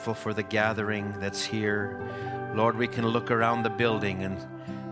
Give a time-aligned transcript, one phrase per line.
[0.00, 2.00] Thankful for the gathering that's here.
[2.54, 4.38] Lord, we can look around the building and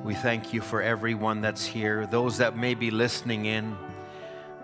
[0.05, 3.75] we thank you for everyone that's here, those that may be listening in.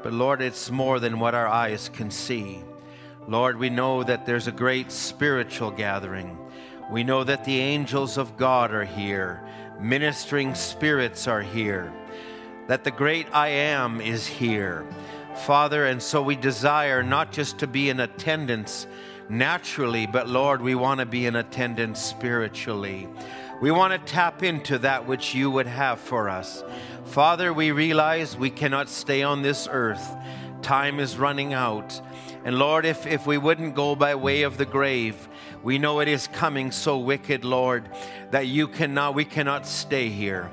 [0.03, 2.63] But Lord, it's more than what our eyes can see.
[3.27, 6.37] Lord, we know that there's a great spiritual gathering.
[6.91, 9.43] We know that the angels of God are here,
[9.81, 11.91] ministering spirits are here,
[12.67, 14.87] that the great I am is here.
[15.47, 18.87] Father, and so we desire not just to be in attendance
[19.29, 23.09] naturally, but Lord, we want to be in attendance spiritually.
[23.61, 26.63] We want to tap into that which you would have for us.
[27.05, 30.17] Father, we realize we cannot stay on this earth.
[30.63, 32.01] Time is running out.
[32.45, 35.29] And Lord, if, if we wouldn't go by way of the grave,
[35.63, 37.89] we know it is coming so wicked, Lord,
[38.33, 40.51] that you cannot, we cannot stay here.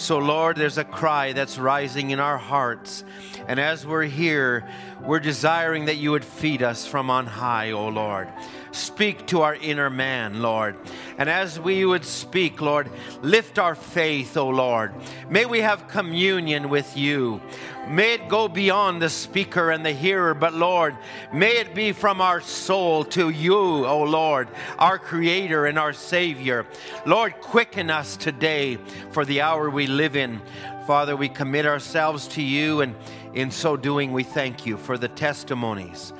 [0.00, 3.04] So, Lord, there's a cry that's rising in our hearts.
[3.46, 4.66] And as we're here,
[5.02, 8.32] we're desiring that you would feed us from on high, O Lord.
[8.72, 10.76] Speak to our inner man, Lord.
[11.18, 12.90] And as we would speak, Lord,
[13.20, 14.94] lift our faith, O Lord.
[15.28, 17.42] May we have communion with you.
[17.88, 20.96] May it go beyond the speaker and the hearer, but Lord,
[21.32, 24.48] may it be from our soul to you, O Lord,
[24.78, 26.66] our Creator and our Savior.
[27.04, 28.78] Lord, quicken us today
[29.10, 30.40] for the hour we live in.
[30.86, 32.94] Father, we commit ourselves to you, and
[33.34, 36.12] in so doing, we thank you for the testimonies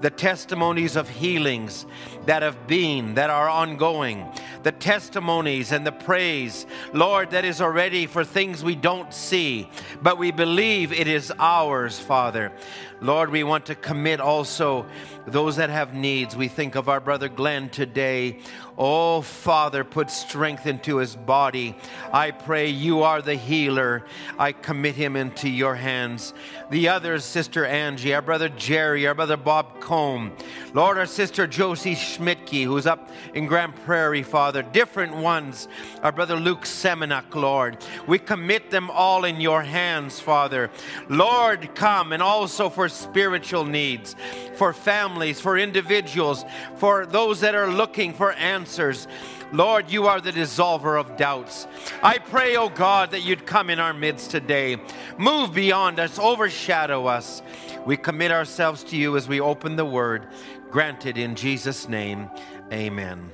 [0.00, 1.84] the testimonies of healings
[2.28, 4.30] that have been, that are ongoing,
[4.62, 9.66] the testimonies and the praise, Lord, that is already for things we don't see,
[10.02, 12.52] but we believe it is ours, Father.
[13.00, 14.84] Lord, we want to commit also
[15.26, 16.36] those that have needs.
[16.36, 18.40] We think of our brother Glenn today.
[18.76, 21.76] Oh, Father, put strength into his body.
[22.12, 24.04] I pray you are the healer.
[24.36, 26.34] I commit him into your hands.
[26.70, 30.32] The others, Sister Angie, our brother Jerry, our brother Bob Combe,
[30.74, 35.68] Lord, our sister Josie Schmidtke, who's up in Grand Prairie, Father, different ones,
[36.02, 37.78] our brother Luke Semenak, Lord.
[38.06, 40.70] We commit them all in your hands, Father.
[41.08, 44.16] Lord, come, and also for spiritual needs,
[44.54, 46.44] for families, for individuals,
[46.76, 49.06] for those that are looking for answers.
[49.52, 51.66] Lord, you are the dissolver of doubts.
[52.02, 54.76] I pray, oh God, that you'd come in our midst today.
[55.16, 57.40] Move beyond us, overshadow us.
[57.86, 60.28] We commit ourselves to you as we open the word.
[60.70, 62.30] Granted in Jesus' name,
[62.70, 63.30] amen.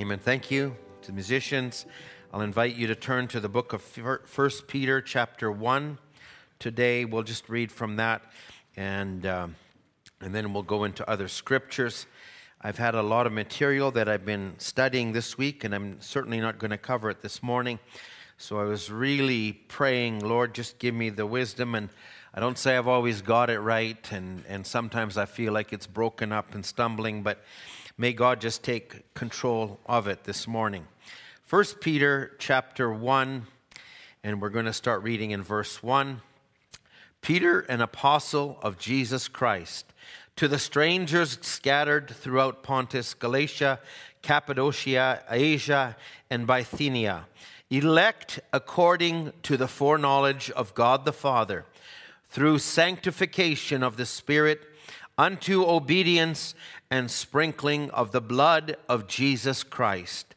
[0.00, 0.18] Amen.
[0.18, 1.86] Thank you to the musicians.
[2.32, 5.96] I'll invite you to turn to the book of First Peter, chapter 1.
[6.58, 8.22] Today, we'll just read from that,
[8.76, 9.46] and, uh,
[10.20, 12.06] and then we'll go into other scriptures.
[12.60, 16.40] I've had a lot of material that I've been studying this week, and I'm certainly
[16.40, 17.78] not going to cover it this morning.
[18.38, 21.76] So I was really praying, Lord, just give me the wisdom.
[21.76, 21.90] And
[22.36, 25.86] I don't say I've always got it right, and, and sometimes I feel like it's
[25.86, 27.42] broken up and stumbling, but
[27.96, 30.86] may God just take control of it this morning.
[31.46, 33.46] First Peter chapter 1,
[34.22, 36.20] and we're going to start reading in verse 1.
[37.22, 39.94] Peter, an apostle of Jesus Christ
[40.36, 43.80] to the strangers scattered throughout Pontus, Galatia,
[44.20, 45.96] Cappadocia, Asia,
[46.28, 47.28] and Bithynia,
[47.70, 51.64] elect according to the foreknowledge of God the Father,
[52.28, 54.60] through sanctification of the Spirit,
[55.18, 56.54] unto obedience
[56.90, 60.34] and sprinkling of the blood of Jesus Christ.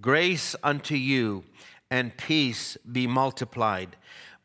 [0.00, 1.44] Grace unto you
[1.90, 3.96] and peace be multiplied.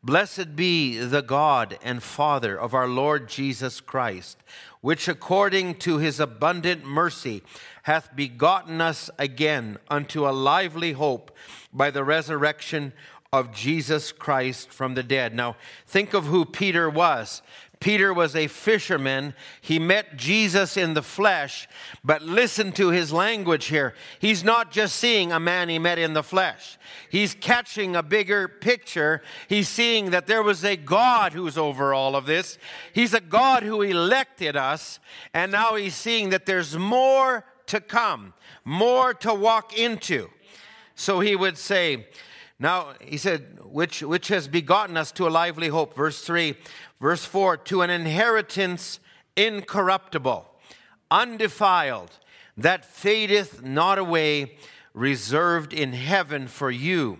[0.02, 4.38] Blessed be the God and Father of our Lord Jesus Christ
[4.86, 7.42] which according to his abundant mercy
[7.82, 11.36] hath begotten us again unto a lively hope
[11.72, 12.92] by the resurrection
[13.36, 15.34] of Jesus Christ from the dead.
[15.34, 15.56] Now,
[15.86, 17.42] think of who Peter was.
[17.78, 19.34] Peter was a fisherman.
[19.60, 21.68] He met Jesus in the flesh,
[22.02, 23.94] but listen to his language here.
[24.18, 26.78] He's not just seeing a man he met in the flesh,
[27.10, 29.22] he's catching a bigger picture.
[29.48, 32.58] He's seeing that there was a God who's over all of this.
[32.92, 34.98] He's a God who elected us,
[35.34, 38.32] and now he's seeing that there's more to come,
[38.64, 40.30] more to walk into.
[40.94, 42.06] So he would say,
[42.58, 45.94] now, he said, which, which has begotten us to a lively hope.
[45.94, 46.56] Verse 3
[47.00, 49.00] Verse 4 To an inheritance
[49.36, 50.46] incorruptible,
[51.10, 52.10] undefiled,
[52.56, 54.56] that fadeth not away,
[54.94, 57.18] reserved in heaven for you,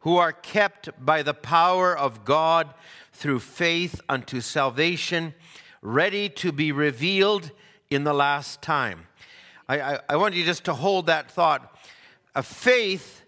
[0.00, 2.74] who are kept by the power of God
[3.12, 5.32] through faith unto salvation,
[5.80, 7.50] ready to be revealed
[7.88, 9.06] in the last time.
[9.66, 11.74] I, I, I want you just to hold that thought.
[12.34, 13.23] A faith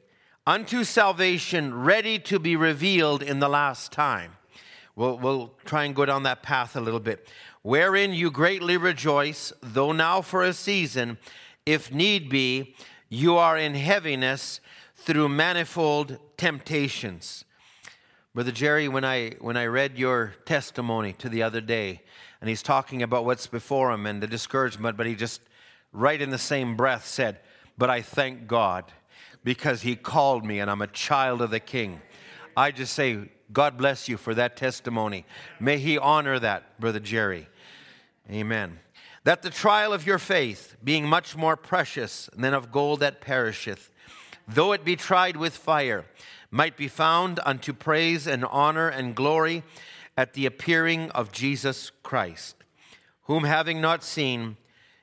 [0.47, 4.37] unto salvation, ready to be revealed in the last time.
[4.95, 7.29] We'll, we'll try and go down that path a little bit.
[7.63, 11.19] wherein you greatly rejoice, though now for a season,
[11.67, 12.77] if need be,
[13.09, 14.61] you are in heaviness
[14.95, 17.45] through manifold temptations.
[18.33, 22.03] Brother Jerry, when I, when I read your testimony to the other day,
[22.41, 25.41] and he's talking about what's before him and the discouragement, but he just,
[25.93, 27.41] right in the same breath, said,
[27.77, 28.93] But I thank God
[29.47, 32.01] because he called me and I'm a child of the King.
[32.57, 35.25] I just say, God bless you for that testimony.
[35.61, 37.47] May he honor that, Brother Jerry.
[38.29, 38.81] Amen.
[39.23, 43.89] That the trial of your faith, being much more precious than of gold that perisheth,
[44.49, 46.07] though it be tried with fire,
[46.51, 49.63] might be found unto praise and honor and glory
[50.17, 52.57] at the appearing of Jesus Christ,
[53.23, 54.57] whom having not seen,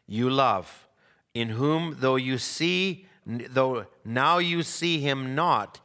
[0.06, 0.86] you love,
[1.34, 5.80] in whom though you see, though now you see him not,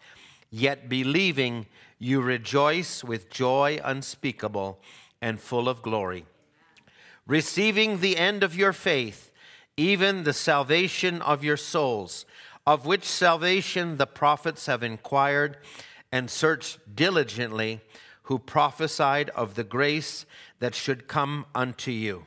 [0.51, 1.67] yet believing,
[1.99, 4.81] you rejoice with joy unspeakable
[5.21, 6.27] and full of glory.
[7.27, 9.31] Receiving the end of your faith,
[9.77, 12.25] even the salvation of your souls,
[12.67, 15.57] of which salvation the prophets have inquired
[16.11, 17.81] and searched diligently,
[18.23, 20.27] who prophesied of the grace
[20.59, 22.27] that should come unto you,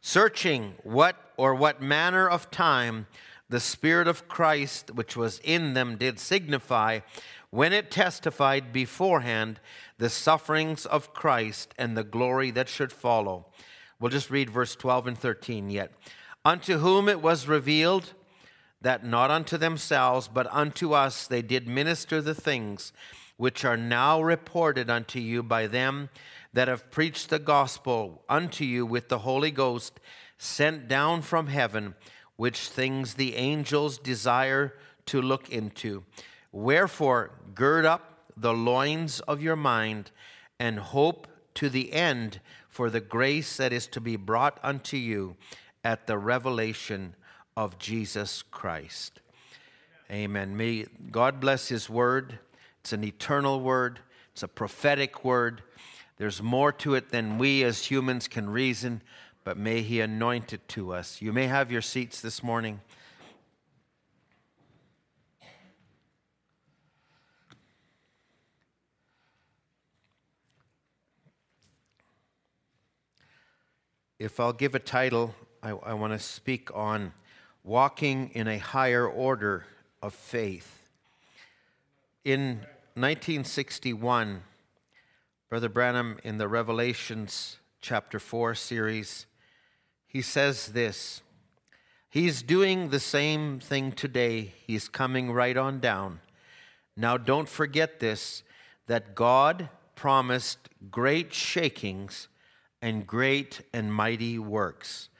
[0.00, 3.06] searching what or what manner of time
[3.48, 7.00] the Spirit of Christ which was in them did signify
[7.50, 9.60] when it testified beforehand
[9.96, 13.46] the sufferings of Christ and the glory that should follow.
[13.98, 15.92] We'll just read verse 12 and 13 yet.
[16.44, 18.12] Unto whom it was revealed
[18.80, 22.92] that not unto themselves, but unto us they did minister the things
[23.36, 26.10] which are now reported unto you by them
[26.52, 30.00] that have preached the gospel unto you with the Holy Ghost
[30.38, 31.94] sent down from heaven,
[32.38, 34.72] which things the angels desire
[35.04, 36.04] to look into.
[36.52, 40.12] Wherefore, gird up the loins of your mind
[40.58, 45.34] and hope to the end for the grace that is to be brought unto you
[45.82, 47.16] at the revelation
[47.56, 49.20] of Jesus Christ.
[50.08, 50.56] Amen.
[50.56, 52.38] May God bless His word.
[52.80, 53.98] It's an eternal word,
[54.32, 55.62] it's a prophetic word.
[56.18, 59.02] There's more to it than we as humans can reason,
[59.48, 61.22] but may He anoint it to us.
[61.22, 62.82] You may have your seats this morning.
[74.18, 77.14] if I'll give a title, I, I want to speak on
[77.64, 79.64] walking in a higher order
[80.02, 80.82] of faith.
[82.22, 84.42] In 1961,
[85.48, 89.24] Brother Branham, in the Revelations chapter 4 series,
[90.08, 91.22] he says this
[92.10, 94.54] He's doing the same thing today.
[94.66, 96.20] He's coming right on down.
[96.96, 98.42] Now, don't forget this
[98.86, 100.58] that God promised
[100.90, 102.28] great shakings
[102.80, 105.10] and great and mighty works.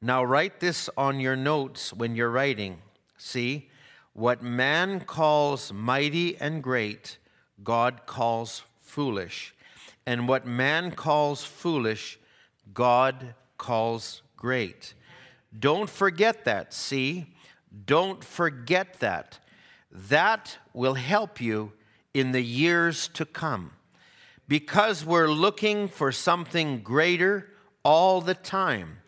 [0.00, 2.78] Now, write this on your notes when you're writing.
[3.16, 3.70] See,
[4.14, 7.18] what man calls mighty and great,
[7.62, 9.54] God calls foolish.
[10.04, 12.18] And what man calls foolish,
[12.74, 14.94] God calls great.
[15.56, 16.74] Don't forget that.
[16.74, 17.26] See,
[17.86, 19.38] don't forget that.
[19.90, 21.72] That will help you
[22.12, 23.70] in the years to come
[24.48, 27.52] because we're looking for something greater
[27.84, 28.98] all the time,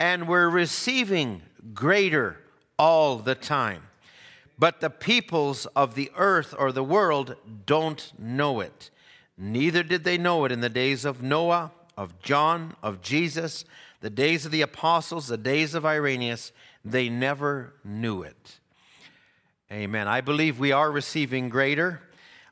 [0.00, 2.40] and we're receiving greater
[2.76, 3.84] all the time.
[4.58, 8.90] But the peoples of the earth or the world don't know it.
[9.38, 13.64] Neither did they know it in the days of Noah, of John, of Jesus,
[14.04, 16.52] the days of the apostles, the days of Irenaeus.
[16.84, 18.60] They never knew it.
[19.72, 20.06] Amen.
[20.06, 22.02] I believe we are receiving greater.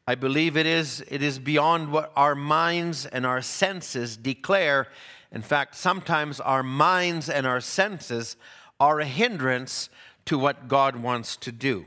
[0.06, 4.88] I believe it is, it is beyond what our minds and our senses declare.
[5.30, 8.36] In fact, sometimes our minds and our senses
[8.80, 9.90] are a hindrance
[10.24, 11.84] to what God wants to do.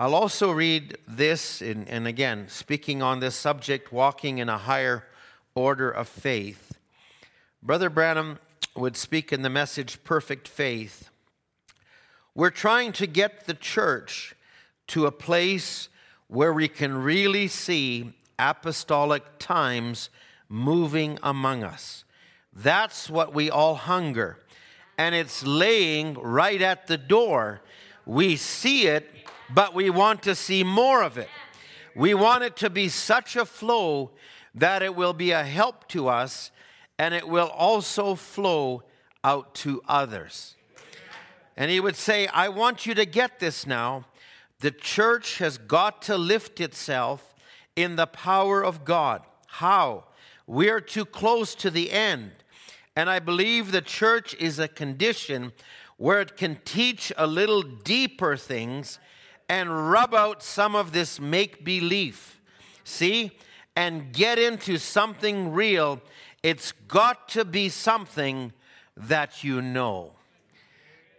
[0.00, 5.04] I'll also read this, in, and again, speaking on this subject, walking in a higher
[5.54, 6.76] order of faith.
[7.62, 8.40] Brother Branham
[8.76, 11.08] would speak in the message Perfect Faith.
[12.34, 14.34] We're trying to get the church
[14.88, 15.88] to a place
[16.26, 20.10] where we can really see apostolic times
[20.48, 22.04] moving among us.
[22.52, 24.38] That's what we all hunger.
[24.98, 27.60] And it's laying right at the door.
[28.04, 29.08] We see it,
[29.52, 31.28] but we want to see more of it.
[31.94, 34.10] We want it to be such a flow
[34.52, 36.50] that it will be a help to us
[36.98, 38.82] and it will also flow
[39.22, 40.54] out to others.
[41.56, 44.06] And he would say, I want you to get this now.
[44.60, 47.34] The church has got to lift itself
[47.76, 49.22] in the power of God.
[49.46, 50.04] How?
[50.46, 52.32] We're too close to the end.
[52.96, 55.52] And I believe the church is a condition
[55.96, 58.98] where it can teach a little deeper things
[59.48, 62.40] and rub out some of this make believe.
[62.84, 63.32] See?
[63.76, 66.00] And get into something real.
[66.44, 68.52] It's got to be something
[68.98, 70.12] that you know.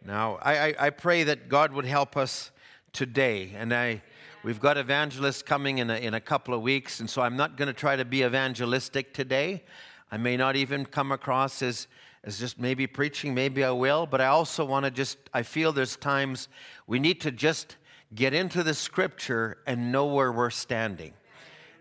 [0.05, 2.51] Now, I, I, I pray that God would help us
[2.93, 3.51] today.
[3.57, 4.03] And I,
[4.43, 7.57] we've got evangelists coming in a, in a couple of weeks, and so I'm not
[7.57, 9.63] going to try to be evangelistic today.
[10.11, 11.87] I may not even come across as,
[12.23, 15.71] as just maybe preaching, maybe I will, but I also want to just, I feel
[15.71, 16.49] there's times
[16.85, 17.77] we need to just
[18.13, 21.13] get into the scripture and know where we're standing.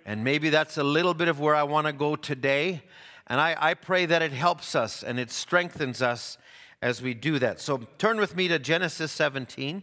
[0.06, 2.80] And maybe that's a little bit of where I want to go today.
[3.26, 6.38] And I, I pray that it helps us and it strengthens us
[6.82, 7.60] as we do that.
[7.60, 9.82] So turn with me to Genesis 17.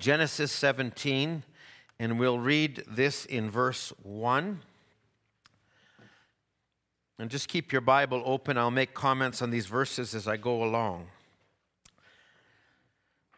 [0.00, 1.44] Genesis 17,
[1.98, 4.60] and we'll read this in verse 1.
[7.18, 8.56] And just keep your Bible open.
[8.56, 11.08] I'll make comments on these verses as I go along.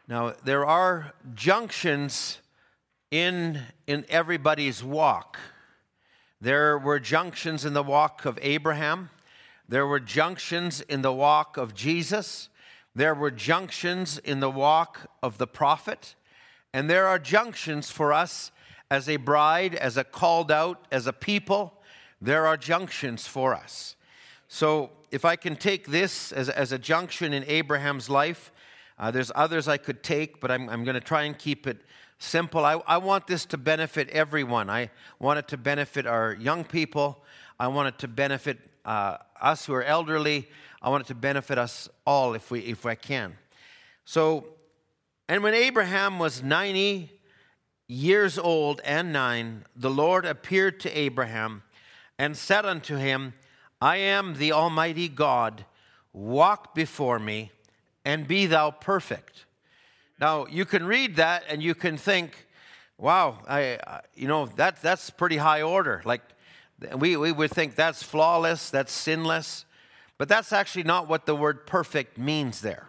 [0.07, 2.39] Now, there are junctions
[3.11, 5.37] in, in everybody's walk.
[6.43, 9.11] There were junctions in the walk of Abraham.
[9.69, 12.49] There were junctions in the walk of Jesus.
[12.93, 16.15] There were junctions in the walk of the prophet.
[16.73, 18.51] And there are junctions for us
[18.91, 21.81] as a bride, as a called out, as a people.
[22.21, 23.95] There are junctions for us.
[24.49, 28.51] So, if I can take this as, as a junction in Abraham's life,
[28.99, 31.83] uh, there's others I could take, but I'm, I'm going to try and keep it
[32.23, 32.65] simple.
[32.65, 34.69] I, I want this to benefit everyone.
[34.69, 34.89] I
[35.19, 37.23] want it to benefit our young people.
[37.59, 40.49] I want it to benefit uh, us who are elderly.
[40.81, 43.37] I want it to benefit us all if we if I can.
[44.05, 44.47] So,
[45.29, 47.09] and when Abraham was 90
[47.87, 51.63] years old and nine, the Lord appeared to Abraham
[52.17, 53.33] and said unto him,
[53.81, 55.65] I am the Almighty God.
[56.11, 57.51] Walk before me
[58.05, 59.45] and be thou perfect.
[60.23, 62.47] Now, you can read that and you can think,
[62.97, 63.77] wow, I,
[64.15, 66.01] you know, that, that's pretty high order.
[66.05, 66.21] Like,
[66.95, 69.65] we, we would think that's flawless, that's sinless,
[70.17, 72.87] but that's actually not what the word perfect means there.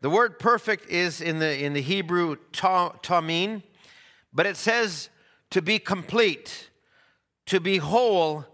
[0.00, 3.62] The word perfect is in the, in the Hebrew tamim,
[4.32, 5.10] but it says
[5.50, 6.70] to be complete,
[7.46, 8.44] to be whole,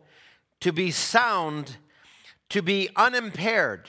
[0.61, 1.79] to be sound,
[2.51, 3.89] to be unimpaired,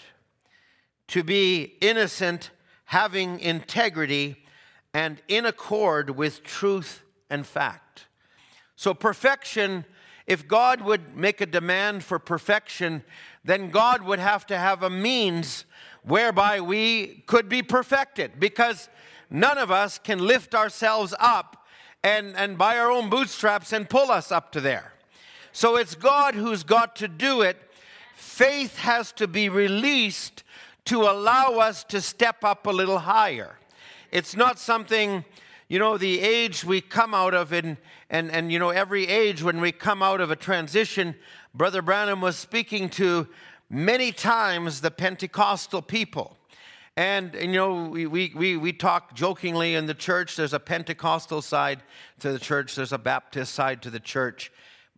[1.10, 2.52] to be innocent,
[2.86, 4.46] having integrity,
[4.94, 8.06] and in accord with truth and fact.
[8.76, 9.86] So, perfection
[10.28, 13.04] if God would make a demand for perfection,
[13.44, 15.66] then God would have to have a means
[16.04, 18.90] whereby we could be perfected because
[19.30, 21.66] none of us can lift ourselves up
[22.04, 24.94] and, and by our own bootstraps and pull us up to there.
[25.52, 27.58] So it's God who's got to do it.
[28.16, 30.44] Faith has to be released
[30.86, 33.58] to allow us to step up a little higher.
[34.12, 35.26] It's not something
[35.68, 37.78] you know, the age we come out of, and,
[38.10, 41.16] and, and you know, every age when we come out of a transition,
[41.56, 43.28] Brother Branham was speaking to
[43.68, 46.38] many times the Pentecostal people.
[46.96, 51.82] And, you know, we, we, we talk jokingly in the church there's a Pentecostal side
[52.20, 54.52] to the church, there's a Baptist side to the church.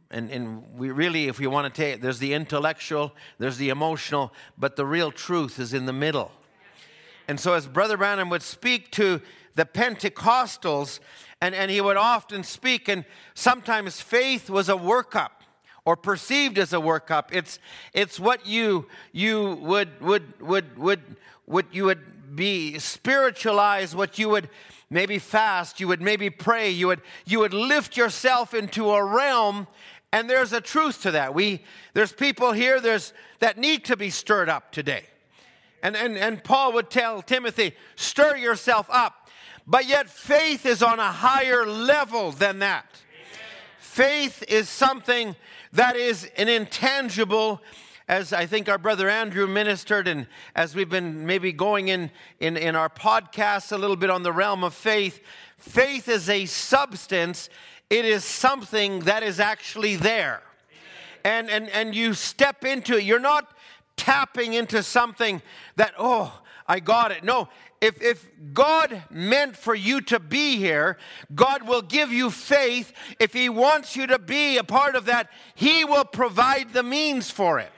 [0.10, 4.34] And, and we really, if we want to take there's the intellectual, there's the emotional,
[4.58, 6.32] but the real truth is in the middle.
[7.28, 9.22] And so, as Brother Branham would speak to
[9.56, 11.00] the Pentecostals,
[11.42, 15.32] and, and he would often speak, and sometimes faith was a workup
[15.84, 17.26] or perceived as a workup.
[17.32, 17.60] It's,
[17.94, 21.02] it's what you, you would, would, would, would,
[21.46, 24.50] would, you would be spiritualize, what you would
[24.90, 29.68] maybe fast, you would maybe pray, you would, you would lift yourself into a realm
[30.14, 31.34] and there's a truth to that.
[31.34, 35.06] We, there's people here there's, that need to be stirred up today.
[35.84, 39.30] And, and, and Paul would tell Timothy, stir yourself up.
[39.68, 42.86] But yet, faith is on a higher level than that.
[43.80, 45.36] Faith is something
[45.74, 47.62] that is an intangible,
[48.08, 52.56] as I think our brother Andrew ministered, and as we've been maybe going in, in,
[52.56, 55.20] in our podcast a little bit on the realm of faith,
[55.58, 57.50] faith is a substance,
[57.90, 60.42] it is something that is actually there.
[61.24, 63.04] And, and, and you step into it.
[63.04, 63.56] You're not
[63.96, 65.42] tapping into something
[65.76, 67.24] that, oh, I got it.
[67.24, 70.98] No, if, if God meant for you to be here,
[71.34, 72.92] God will give you faith.
[73.20, 77.30] If He wants you to be a part of that, He will provide the means
[77.32, 77.72] for it.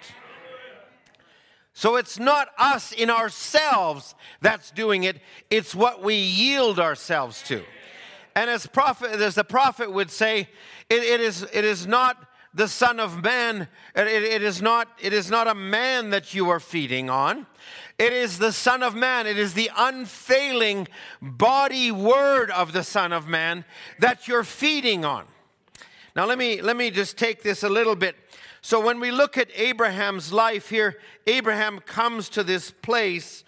[1.73, 7.63] So it's not us in ourselves that's doing it, it's what we yield ourselves to.
[8.35, 10.49] And as prophet, as the prophet would say,
[10.89, 13.67] it, it, is, it is not the Son of Man.
[13.95, 17.45] It, it, is not, it is not a man that you are feeding on.
[17.97, 19.27] It is the Son of Man.
[19.27, 20.87] It is the unfailing
[21.21, 23.65] body word of the Son of Man
[23.99, 25.25] that you're feeding on.
[26.15, 28.15] Now, let me, let me just take this a little bit.
[28.61, 33.43] So, when we look at Abraham's life here, Abraham comes to this place,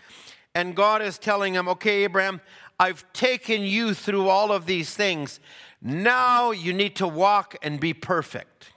[0.55, 2.39] and God is telling him, Okay, Abraham,
[2.81, 5.39] I've taken you through all of these things.
[5.83, 8.73] Now you need to walk and be perfect.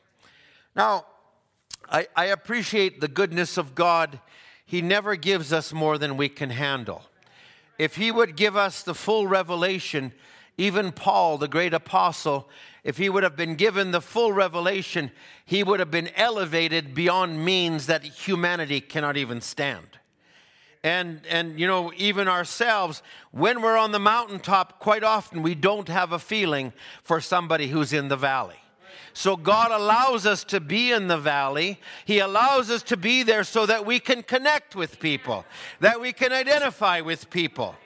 [0.77, 1.07] Now,
[1.91, 4.21] I, I appreciate the goodness of God
[4.67, 7.05] he never gives us more than we can handle.
[7.79, 10.13] If He would give us the full revelation,
[10.59, 12.51] even Paul, the great apostle,
[12.83, 15.13] if he would have been given the full revelation,
[15.47, 19.99] he would have been elevated beyond means that humanity cannot even stand.
[20.85, 25.89] And, and you know, even ourselves, when we're on the mountaintop, quite often we don't
[25.89, 28.59] have a feeling for somebody who's in the valley.
[29.15, 31.81] So God allows us to be in the valley.
[32.05, 35.47] He allows us to be there so that we can connect with people,
[35.81, 37.77] that we can identify with people.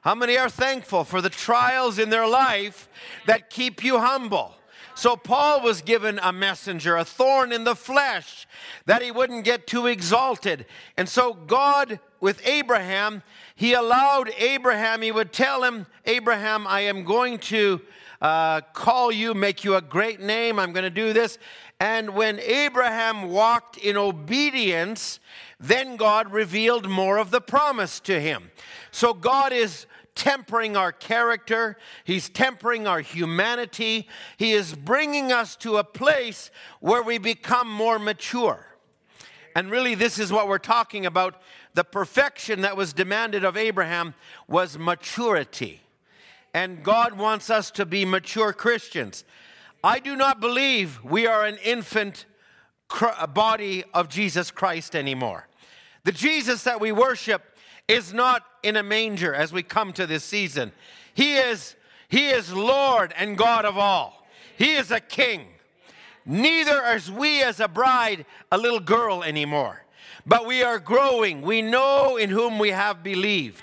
[0.00, 2.88] How many are thankful for the trials in their life
[3.26, 4.54] that keep you humble?
[4.94, 8.48] So, Paul was given a messenger, a thorn in the flesh,
[8.86, 10.66] that he wouldn't get too exalted.
[10.96, 13.22] And so, God, with Abraham,
[13.54, 17.80] he allowed Abraham, he would tell him, Abraham, I am going to
[18.20, 20.58] uh, call you, make you a great name.
[20.58, 21.38] I'm going to do this.
[21.80, 25.20] And when Abraham walked in obedience,
[25.60, 28.50] then God revealed more of the promise to him.
[28.90, 34.08] So God is tempering our character, He's tempering our humanity.
[34.36, 36.50] He is bringing us to a place
[36.80, 38.66] where we become more mature.
[39.54, 41.40] And really, this is what we're talking about.
[41.78, 44.14] The perfection that was demanded of Abraham
[44.48, 45.80] was maturity
[46.52, 49.22] and God wants us to be mature Christians.
[49.84, 52.26] I do not believe we are an infant
[53.32, 55.46] body of Jesus Christ anymore.
[56.02, 57.44] The Jesus that we worship
[57.86, 60.72] is not in a manger as we come to this season.
[61.14, 61.76] He is
[62.08, 64.26] he is Lord and God of all.
[64.56, 65.46] He is a king.
[66.26, 69.84] Neither are we as a bride a little girl anymore.
[70.28, 71.40] But we are growing.
[71.40, 73.62] We know in whom we have believed.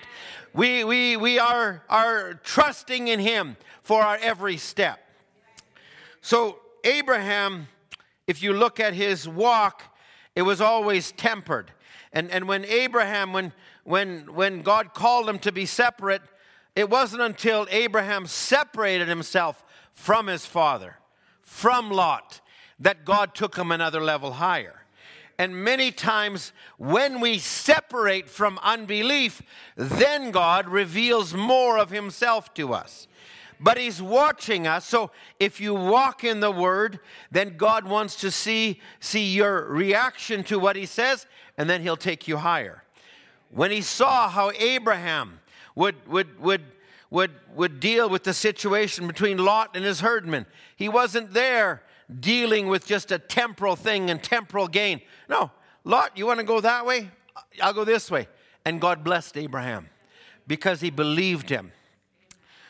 [0.51, 4.99] We, we, we are, are trusting in Him for our every step.
[6.21, 7.67] So, Abraham,
[8.25, 9.95] if you look at his walk,
[10.35, 11.71] it was always tempered.
[12.11, 16.23] And, and when Abraham, when, when, when God called him to be separate,
[16.75, 20.97] it wasn't until Abraham separated himself from his father,
[21.43, 22.41] from Lot,
[22.79, 24.84] that God took him another level higher.
[25.37, 29.41] And many times, when we separate from unbelief,
[29.75, 33.07] then God reveals more of Himself to us.
[33.59, 34.85] But He's watching us.
[34.85, 36.99] So if you walk in the Word,
[37.31, 41.25] then God wants to see, see your reaction to what He says,
[41.57, 42.83] and then He'll take you higher.
[43.51, 45.39] When He saw how Abraham
[45.75, 46.63] would, would, would,
[47.09, 50.45] would, would deal with the situation between Lot and his herdmen,
[50.75, 51.81] he wasn't there
[52.19, 55.01] dealing with just a temporal thing and temporal gain.
[55.29, 55.51] No,
[55.83, 57.09] Lot, you want to go that way?
[57.61, 58.27] I'll go this way.
[58.65, 59.89] And God blessed Abraham
[60.47, 61.71] because he believed him.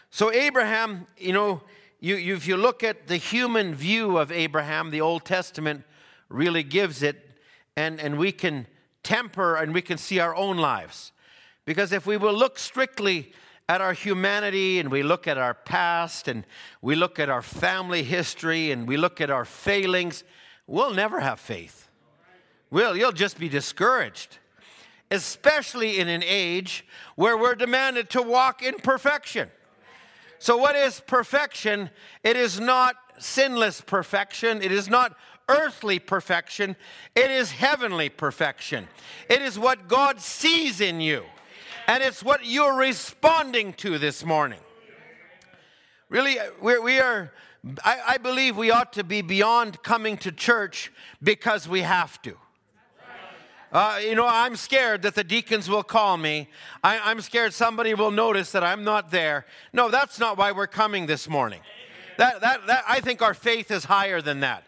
[0.10, 1.62] So, Abraham, you know,
[2.00, 5.84] you, you, if you look at the human view of Abraham, the Old Testament
[6.30, 7.30] really gives it,
[7.76, 8.67] and, and we can
[9.04, 11.12] temper and we can see our own lives.
[11.65, 13.34] Because if we will look strictly
[13.67, 16.45] at our humanity and we look at our past and
[16.82, 20.23] we look at our family history and we look at our failings,
[20.67, 21.88] we'll never have faith.
[22.69, 24.38] We'll, you'll just be discouraged,
[25.10, 29.49] especially in an age where we're demanded to walk in perfection.
[30.38, 31.89] So, what is perfection?
[32.23, 35.15] It is not sinless perfection, it is not
[35.47, 36.75] earthly perfection,
[37.15, 38.88] it is heavenly perfection.
[39.30, 41.23] It is what God sees in you
[41.88, 44.60] and it's what you're responding to this morning.
[46.10, 47.32] Really, we're, we are,
[47.84, 52.38] I, I believe we ought to be beyond coming to church because we have to.
[53.71, 56.48] Uh, you know, I'm scared that the deacons will call me.
[56.84, 59.45] I, am scared somebody will notice that I'm not there.
[59.74, 61.60] No, that's not why we're coming this morning.
[62.17, 64.63] That, that, that, I think our faith is higher than that.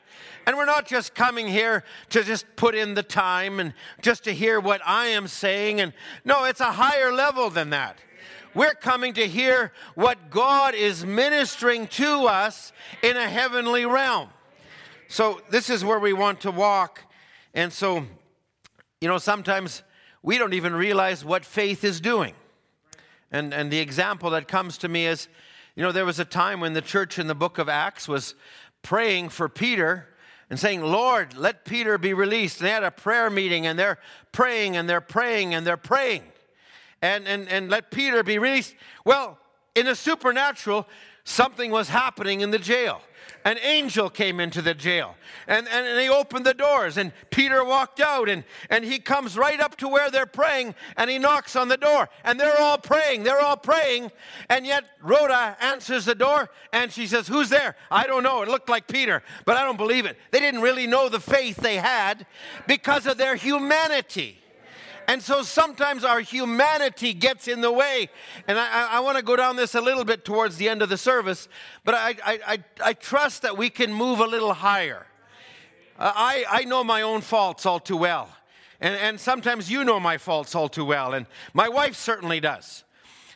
[0.47, 4.33] And we're not just coming here to just put in the time and just to
[4.33, 5.81] hear what I am saying.
[5.81, 5.91] And
[6.23, 7.97] no, it's a higher level than that.
[8.55, 12.71] We're coming to hear what God is ministering to us
[13.03, 14.29] in a heavenly realm.
[15.10, 17.01] So, this is where we want to walk.
[17.53, 18.05] And so,
[19.01, 19.83] you know, sometimes
[20.23, 22.33] we don't even realize what faith is doing.
[23.33, 25.27] And, and the example that comes to me is,
[25.75, 28.33] you know, there was a time when the church in the book of Acts was
[28.81, 30.07] praying for Peter
[30.49, 32.60] and saying, Lord, let Peter be released.
[32.60, 33.97] And they had a prayer meeting and they're
[34.31, 36.23] praying and they're praying and they're praying.
[37.01, 38.75] And, and, and let Peter be released.
[39.05, 39.38] Well,
[39.75, 40.88] in the supernatural,
[41.23, 43.01] something was happening in the jail
[43.45, 45.15] an angel came into the jail
[45.47, 49.38] and, and, and, they opened the doors and peter walked out and, and he comes
[49.38, 52.78] right up to where they're praying and he knocks on the door and they're all
[52.78, 54.12] praying they're all praying
[54.50, 57.76] and yet rhoda answers the door and she says who's there?
[57.89, 60.17] I don't know it looked like peter but i don't believe it.
[60.32, 62.26] They didn't really know the faith they had
[62.67, 64.39] because of their humanity
[65.08, 68.10] and so sometimes our humanity gets in the way.
[68.48, 70.89] And I, I want to go down this a little bit towards the end of
[70.89, 71.48] the service,
[71.86, 75.08] but I, I, I, trust that we can move a little higher.
[75.98, 78.30] I, I know my own faults all too well.
[78.82, 81.13] And, and sometimes you know my faults all too well.
[81.13, 82.84] And my wife certainly does.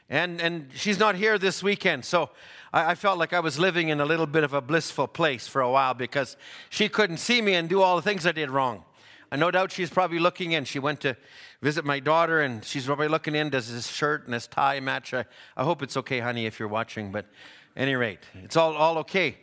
[0.09, 2.03] And, and she's not here this weekend.
[2.03, 2.29] So
[2.73, 5.47] I, I felt like I was living in a little bit of a blissful place
[5.47, 6.35] for a while because
[6.69, 8.83] she couldn't see me and do all the things I did wrong.
[9.31, 10.65] And no doubt she's probably looking in.
[10.65, 11.15] She went to
[11.61, 13.49] visit my daughter, and she's probably looking in.
[13.49, 15.13] Does his shirt and his tie match?
[15.13, 17.11] I, I hope it's okay, honey, if you're watching.
[17.11, 17.27] But
[17.75, 19.37] any rate, it's all, all okay.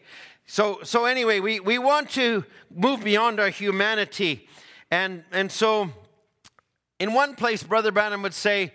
[0.46, 4.48] So, so anyway, we, we want to move beyond our humanity.
[4.90, 5.90] And, and so,
[6.98, 8.72] in one place, Brother Branham would say,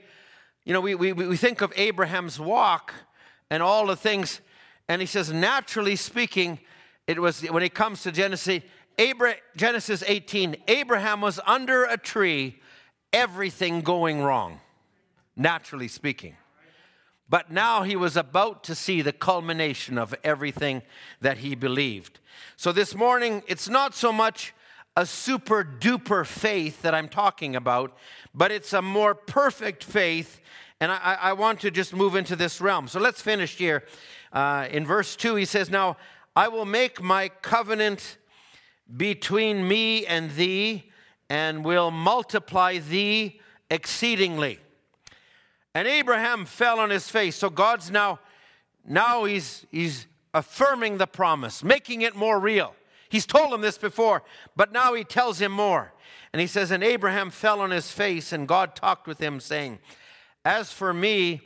[0.66, 2.94] you know, we, we, we think of Abraham's walk
[3.50, 4.40] and all the things,
[4.88, 6.60] and he says, naturally speaking,
[7.08, 8.62] it was when it comes to Genesis,
[8.98, 12.62] Abra- Genesis 18, Abraham was under a tree
[13.14, 14.60] everything going wrong,
[15.36, 16.36] naturally speaking.
[17.30, 20.82] But now he was about to see the culmination of everything
[21.22, 22.20] that he believed.
[22.58, 24.54] So this morning, it's not so much
[24.96, 27.98] a super duper faith that I'm talking about,
[28.36, 30.40] but it's a more perfect faith.
[30.80, 32.88] And I, I want to just move into this realm.
[32.88, 33.84] So let's finish here.
[34.32, 35.98] Uh, in verse 2, he says, Now
[36.36, 38.18] I will make my covenant
[38.96, 40.92] between me and thee
[41.34, 43.40] and will multiply thee
[43.72, 44.60] exceedingly.
[45.74, 47.36] And Abraham fell on his face.
[47.36, 48.20] So God's now,
[48.88, 52.76] now he's, he's affirming the promise, making it more real.
[53.10, 54.22] He's told him this before,
[54.56, 55.92] but now he tells him more.
[56.34, 59.80] And he says, And Abraham fell on his face, and God talked with him, saying,
[60.46, 61.42] As for me,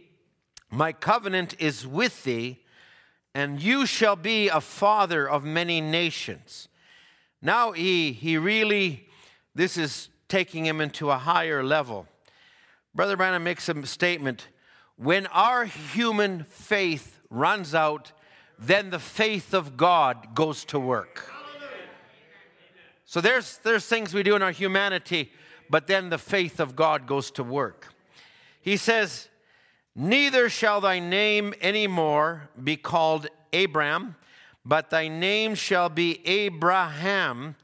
[0.69, 2.59] my covenant is with thee,
[3.33, 6.67] and you shall be a father of many nations.
[7.41, 9.06] Now he, he really
[9.57, 12.05] this is taking him into a higher level.
[12.93, 14.49] Brother Branham makes a statement
[14.97, 18.11] when our human faith runs out,
[18.59, 21.31] then the faith of God goes to work.
[23.05, 25.31] So there's, there's things we do in our humanity,
[25.71, 27.93] but then the faith of God goes to work.
[28.61, 29.27] He says,
[29.95, 34.17] Neither shall thy name any more be called Abram,
[34.63, 37.55] but thy name shall be Abraham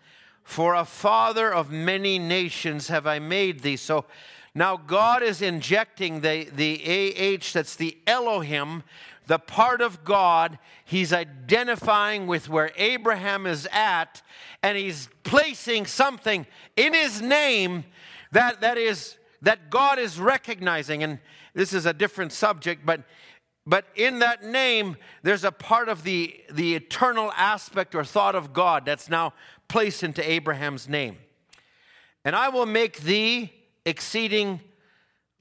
[0.44, 3.78] for a father of many nations have I made thee.
[3.78, 4.06] So
[4.54, 8.84] now God is injecting the, the AH, that's the Elohim,
[9.26, 10.60] the part of God.
[10.86, 14.22] He's identifying with where Abraham is at,
[14.62, 17.86] and he's placing something in his name
[18.32, 21.04] that, that is that God is recognizing.
[21.04, 21.20] And
[21.54, 23.02] this is a different subject, but
[23.66, 28.52] but in that name, there's a part of the, the eternal aspect or thought of
[28.52, 29.34] God that's now
[29.68, 31.18] placed into Abraham's name.
[32.26, 33.54] And I will make thee
[33.86, 34.62] exceeding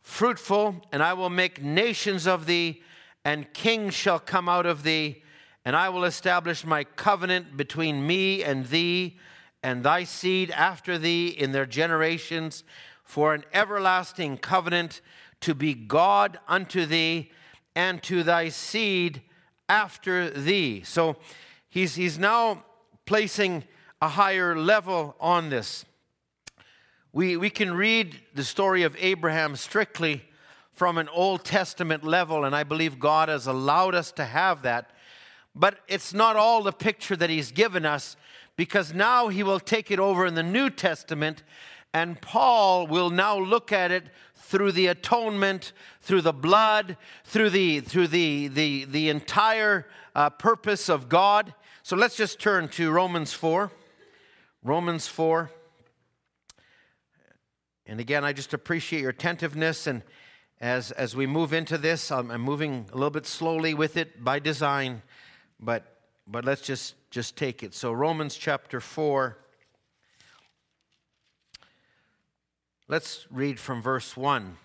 [0.00, 2.82] fruitful, and I will make nations of thee,
[3.24, 5.22] and kings shall come out of thee,
[5.64, 9.18] and I will establish my covenant between me and thee,
[9.62, 12.64] and thy seed after thee in their generations,
[13.04, 15.00] for an everlasting covenant
[15.40, 17.30] to be God unto thee
[17.74, 19.22] and to thy seed
[19.68, 20.82] after thee.
[20.85, 21.16] So
[21.68, 22.64] he's, he's now
[23.06, 23.64] placing
[24.03, 25.85] a higher level on this.
[27.12, 30.25] We, we can read the story of Abraham strictly
[30.73, 34.91] from an Old Testament level, and I believe God has allowed us to have that.
[35.55, 38.17] But it's not all the picture that He's given us,
[38.57, 41.45] because now He will take it over in the New Testament,
[41.95, 47.79] and Paul will now look at it through the atonement, through the blood, through the,
[47.79, 49.87] through the, the, the entire
[50.17, 51.55] uh, purpose of God.
[51.85, 53.71] So let's just turn to Romans 4.
[54.64, 55.51] Romans 4.
[57.87, 59.88] And again, I just appreciate your attentiveness.
[59.88, 60.03] And
[60.61, 64.22] as, as we move into this, I'm, I'm moving a little bit slowly with it
[64.22, 65.03] by design,
[65.59, 65.98] but,
[66.29, 67.75] but let's just, just take it.
[67.75, 69.37] So, Romans chapter 4.
[72.87, 74.59] Let's read from verse 1.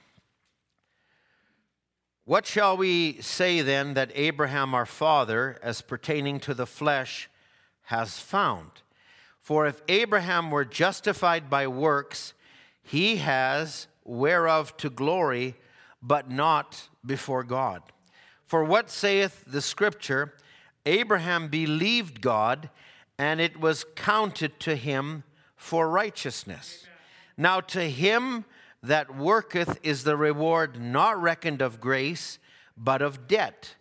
[2.25, 7.29] What shall we say then that Abraham our father, as pertaining to the flesh,
[7.83, 8.69] has found?
[9.47, 12.33] For if Abraham were justified by works,
[12.83, 15.55] he has whereof to glory,
[16.01, 17.81] but not before God.
[18.45, 20.33] For what saith the scripture?
[20.85, 22.69] Abraham believed God,
[23.17, 25.23] and it was counted to him
[25.55, 26.85] for righteousness.
[27.37, 28.43] Now, to him
[28.83, 32.37] that worketh is the reward not reckoned of grace,
[32.75, 33.75] but of debt.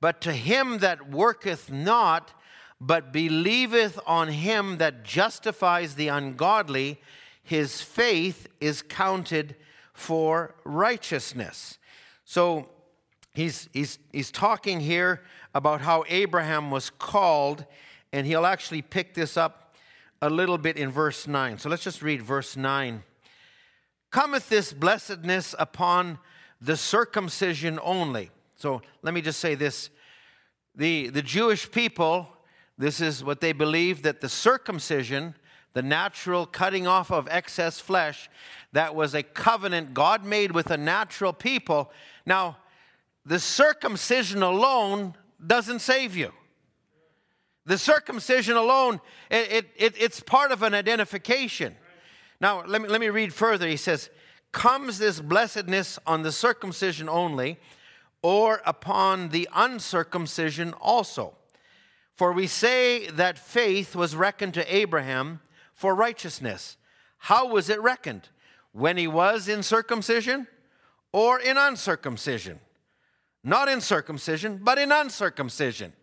[0.00, 2.32] But to him that worketh not,
[2.80, 7.00] but believeth on him that justifies the ungodly,
[7.42, 9.54] his faith is counted
[9.92, 11.78] for righteousness.
[12.24, 12.68] So
[13.34, 15.22] he's, he's, he's talking here
[15.54, 17.66] about how Abraham was called,
[18.12, 19.74] and he'll actually pick this up
[20.22, 21.58] a little bit in verse 9.
[21.58, 23.02] So let's just read verse 9.
[24.10, 26.18] Cometh this blessedness upon
[26.60, 28.30] the circumcision only.
[28.56, 29.90] So let me just say this.
[30.74, 32.28] The, the Jewish people
[32.80, 35.34] this is what they believed that the circumcision,
[35.74, 38.30] the natural cutting off of excess flesh,
[38.72, 41.92] that was a covenant God made with a natural people.
[42.24, 42.56] Now,
[43.26, 45.14] the circumcision alone
[45.46, 46.32] doesn't save you.
[47.66, 51.76] The circumcision alone, it, it, it, it's part of an identification.
[52.40, 53.68] Now, let me, let me read further.
[53.68, 54.08] He says,
[54.52, 57.58] Comes this blessedness on the circumcision only,
[58.22, 61.36] or upon the uncircumcision also?
[62.20, 65.40] For we say that faith was reckoned to Abraham
[65.72, 66.76] for righteousness.
[67.16, 68.28] How was it reckoned?
[68.72, 70.46] When he was in circumcision
[71.12, 72.60] or in uncircumcision?
[73.42, 75.94] Not in circumcision, but in uncircumcision.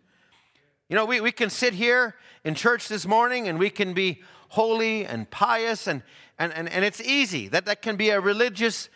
[0.88, 4.20] You know, we, we can sit here in church this morning and we can be
[4.48, 6.02] holy and pious, and,
[6.36, 7.46] and, and, and it's easy.
[7.46, 8.88] That, that can be a religious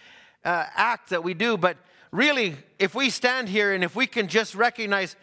[0.45, 1.57] uh, act that we do.
[1.57, 1.77] But
[2.11, 5.15] really, if we stand here and if we can just recognize,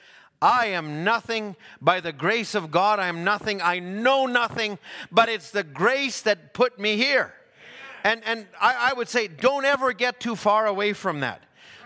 [0.41, 2.99] I am nothing by the grace of God.
[2.99, 3.61] I am nothing.
[3.61, 4.79] I know nothing,
[5.11, 7.33] but it's the grace that put me here.
[8.03, 11.43] And, and I, I would say, don't ever get too far away from that.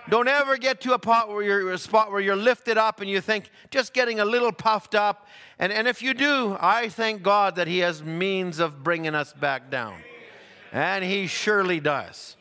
[0.09, 3.09] Don't ever get to a spot where you're a spot where you're lifted up and
[3.09, 5.27] you think just getting a little puffed up.
[5.57, 9.31] And, and if you do, I thank God that He has means of bringing us
[9.33, 9.95] back down.
[10.73, 12.35] And He surely does.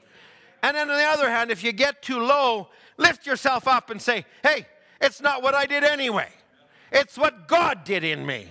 [0.62, 4.02] And then on the other hand, if you get too low, lift yourself up and
[4.02, 4.66] say, hey,
[5.02, 6.28] it's not what I did anyway.
[6.90, 8.48] It's what God did in me.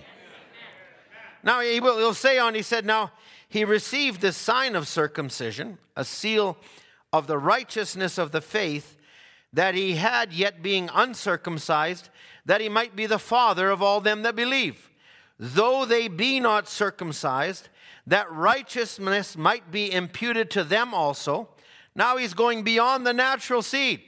[1.42, 3.12] Now he will he'll say on, he said, Now
[3.48, 6.56] he received the sign of circumcision, a seal
[7.12, 8.96] of the righteousness of the faith
[9.52, 12.08] that he had yet being uncircumcised,
[12.46, 14.88] that he might be the father of all them that believe.
[15.38, 17.68] Though they be not circumcised,
[18.06, 21.48] that righteousness might be imputed to them also.
[21.94, 24.02] Now he's going beyond the natural seed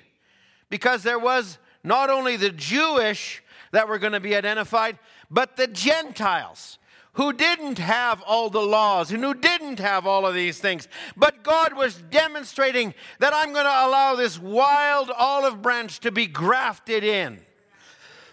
[0.70, 3.42] because there was not only the Jewish
[3.72, 4.98] that were going to be identified,
[5.30, 6.78] but the Gentiles
[7.14, 10.88] who didn't have all the laws and who didn't have all of these things.
[11.16, 16.26] But God was demonstrating that I'm going to allow this wild olive branch to be
[16.26, 17.40] grafted in.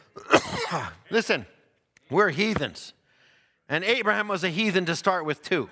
[1.12, 1.46] Listen,
[2.10, 2.94] we're heathens.
[3.70, 5.70] And Abraham was a heathen to start with, too.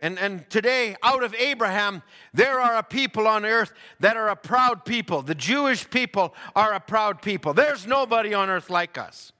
[0.00, 4.36] And, and today, out of Abraham, there are a people on earth that are a
[4.36, 5.22] proud people.
[5.22, 7.52] The Jewish people are a proud people.
[7.52, 9.32] There's nobody on earth like us.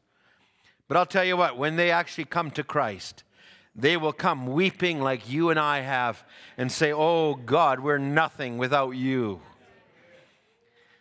[0.89, 3.23] But I'll tell you what, when they actually come to Christ,
[3.77, 6.25] they will come weeping like you and I have
[6.57, 9.41] and say, Oh God, we're nothing without you.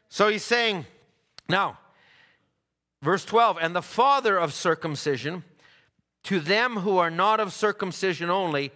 [0.10, 0.86] So he's saying,
[1.50, 1.80] now,
[3.02, 5.44] verse 12, and the father of circumcision,
[6.24, 8.72] to them who are not of circumcision only,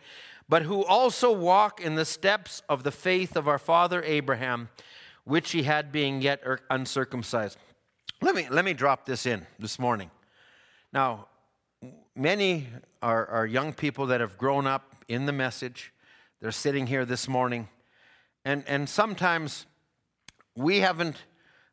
[0.51, 4.67] but who also walk in the steps of the faith of our father Abraham,
[5.23, 7.57] which he had being yet uncircumcised.
[8.21, 10.11] Let me, let me drop this in this morning.
[10.91, 11.29] Now,
[12.17, 12.67] many
[13.01, 15.93] are, are young people that have grown up in the message.
[16.41, 17.69] They're sitting here this morning.
[18.43, 19.65] And, and sometimes
[20.57, 21.15] we haven't,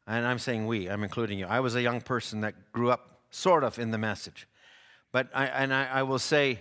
[0.06, 1.46] and I'm saying we, I'm including you.
[1.46, 4.46] I was a young person that grew up sort of in the message.
[5.10, 6.60] But I, and I, I will say,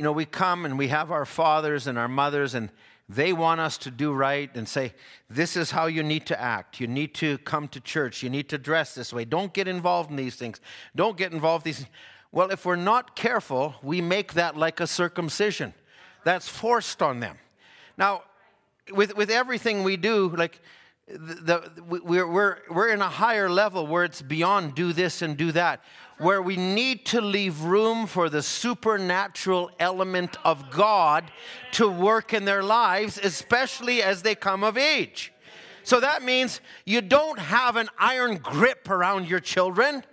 [0.00, 2.70] you know, we come and we have our fathers and our mothers, and
[3.06, 4.94] they want us to do right and say,
[5.28, 6.80] This is how you need to act.
[6.80, 8.22] You need to come to church.
[8.22, 9.26] You need to dress this way.
[9.26, 10.58] Don't get involved in these things.
[10.96, 11.86] Don't get involved in these
[12.32, 15.74] Well, if we're not careful, we make that like a circumcision.
[16.24, 17.36] That's forced on them.
[17.98, 18.22] Now,
[18.90, 20.62] with, with everything we do, like,
[21.08, 25.36] the, the, we're, we're, we're in a higher level where it's beyond do this and
[25.36, 25.82] do that
[26.20, 31.30] where we need to leave room for the supernatural element of God
[31.72, 35.32] to work in their lives, especially as they come of age.
[35.82, 40.04] So that means you don't have an iron grip around your children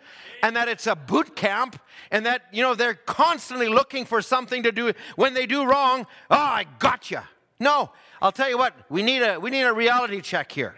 [0.41, 1.77] and that it's a boot camp
[2.09, 4.93] and that, you know, they're constantly looking for something to do.
[5.17, 7.19] When they do wrong, oh, I got you.
[7.59, 7.91] No,
[8.21, 10.75] I'll tell you what, we need a, we need a reality check here.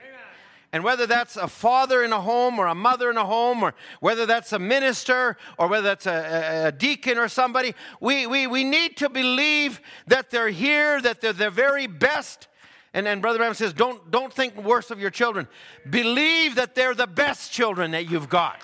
[0.71, 3.73] And whether that's a father in a home or a mother in a home, or
[4.01, 8.63] whether that's a minister or whether that's a, a, deacon or somebody, we, we, we
[8.63, 12.47] need to believe that they're here, that they're the very best.
[12.93, 15.47] And then Brother Branham says, don't, don't think worse of your children.
[15.89, 18.61] Believe that they're the best children that you've got.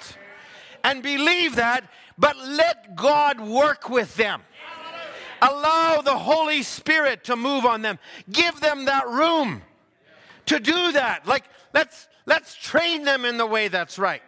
[0.84, 1.90] And believe that,
[2.20, 4.44] but let God work with them.
[5.42, 7.98] Allow the Holy Spirit to move on them.
[8.32, 9.64] Give them that room
[10.48, 11.28] to do that.
[11.28, 14.22] Like, let's, let's train them in the way that's right.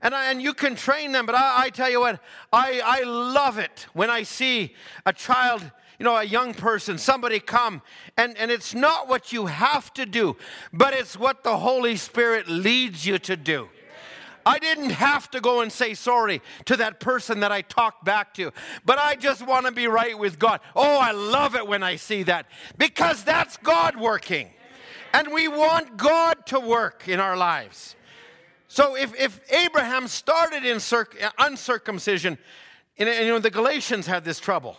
[0.00, 2.20] And, I, and you can train them, but I, I tell you what,
[2.52, 4.74] I, I love it when I see
[5.06, 7.80] a child you know, a young person, somebody come,
[8.16, 10.36] and, and it's not what you have to do,
[10.72, 13.68] but it's what the Holy Spirit leads you to do.
[14.44, 18.34] I didn't have to go and say sorry to that person that I talked back
[18.34, 18.50] to,
[18.84, 20.60] but I just want to be right with God.
[20.74, 22.46] Oh, I love it when I see that
[22.78, 24.50] because that's God working.
[25.12, 27.96] And we want God to work in our lives.
[28.68, 32.38] So if, if Abraham started in circ- uncircumcision,
[32.98, 34.76] and, and, you know, the Galatians had this trouble.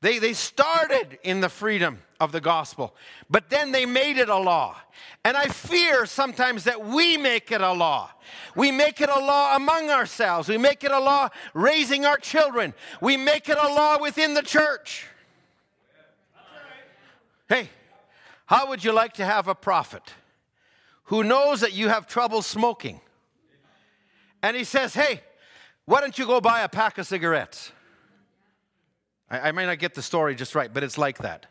[0.00, 2.94] They, they started in the freedom of the gospel,
[3.30, 4.76] but then they made it a law.
[5.24, 8.10] And I fear sometimes that we make it a law.
[8.54, 10.48] We make it a law among ourselves.
[10.48, 12.74] We make it a law raising our children.
[13.00, 15.06] We make it a law within the church.
[17.48, 17.70] Hey,
[18.46, 20.02] how would you like to have a prophet
[21.04, 23.00] who knows that you have trouble smoking?
[24.42, 25.22] And he says, Hey,
[25.86, 27.72] why don't you go buy a pack of cigarettes?
[29.30, 31.46] I, I may not get the story just right, but it's like that.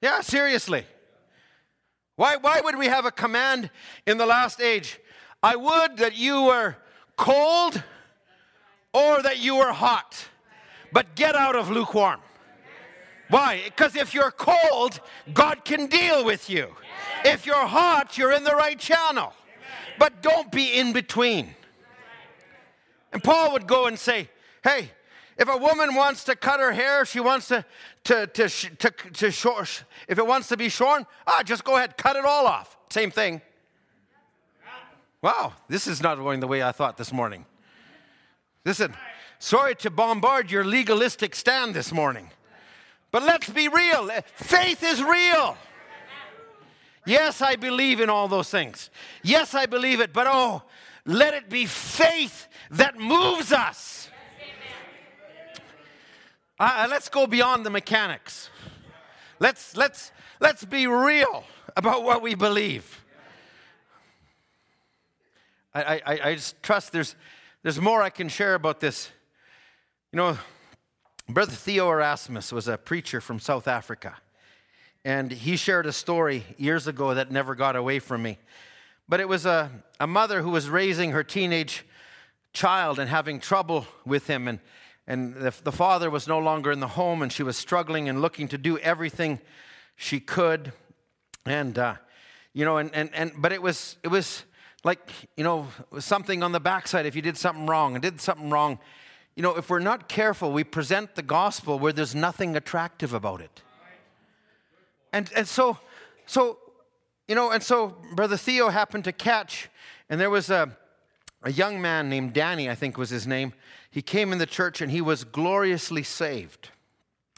[0.00, 0.84] Yeah, seriously.
[2.16, 3.70] Why, why would we have a command
[4.06, 4.98] in the last age?
[5.42, 6.76] I would that you were
[7.16, 7.82] cold
[8.92, 10.26] or that you were hot,
[10.92, 12.20] but get out of lukewarm.
[13.30, 13.62] Why?
[13.64, 15.00] Because if you're cold,
[15.34, 16.74] God can deal with you.
[17.24, 19.32] If you're hot, you're in the right channel.
[19.98, 21.54] But don't be in between.
[23.12, 24.28] And Paul would go and say,
[24.62, 24.90] Hey,
[25.38, 27.64] if a woman wants to cut her hair, she wants to,
[28.04, 29.66] to, to, to, to
[30.08, 32.76] if it wants to be shorn, ah, just go ahead, cut it all off.
[32.90, 33.40] Same thing.
[35.22, 37.44] Wow, this is not going the way I thought this morning.
[38.64, 38.94] Listen,
[39.38, 42.30] sorry to bombard your legalistic stand this morning,
[43.10, 44.10] but let's be real.
[44.34, 45.56] Faith is real.
[47.06, 48.90] Yes, I believe in all those things.
[49.22, 50.62] Yes, I believe it, but oh,
[51.06, 54.10] let it be faith that moves us.
[56.60, 58.50] Uh, uh, let's go beyond the mechanics.
[59.38, 61.44] Let's, let's, let's be real
[61.76, 63.04] about what we believe.
[65.72, 67.14] I, I, I just trust there's,
[67.62, 69.10] there's more I can share about this.
[70.12, 70.38] You know,
[71.30, 74.16] Brother Theo Erasmus was a preacher from South Africa.
[75.04, 78.38] And he shared a story years ago that never got away from me.
[79.08, 79.70] But it was a,
[80.00, 81.84] a mother who was raising her teenage
[82.52, 84.48] child and having trouble with him.
[84.48, 84.58] And
[85.08, 88.20] and the, the father was no longer in the home, and she was struggling and
[88.20, 89.40] looking to do everything
[89.96, 90.72] she could.
[91.46, 91.94] And, uh,
[92.52, 94.44] you know, and, and, and, but it was, it was
[94.84, 95.66] like, you know,
[95.98, 98.78] something on the backside if you did something wrong and did something wrong.
[99.38, 103.40] You know, if we're not careful, we present the gospel where there's nothing attractive about
[103.40, 103.62] it.
[105.12, 105.78] And, and so,
[106.26, 106.58] so,
[107.28, 109.68] you know, and so Brother Theo happened to catch,
[110.10, 110.76] and there was a,
[111.44, 113.52] a young man named Danny, I think was his name,
[113.92, 116.70] he came in the church and he was gloriously saved.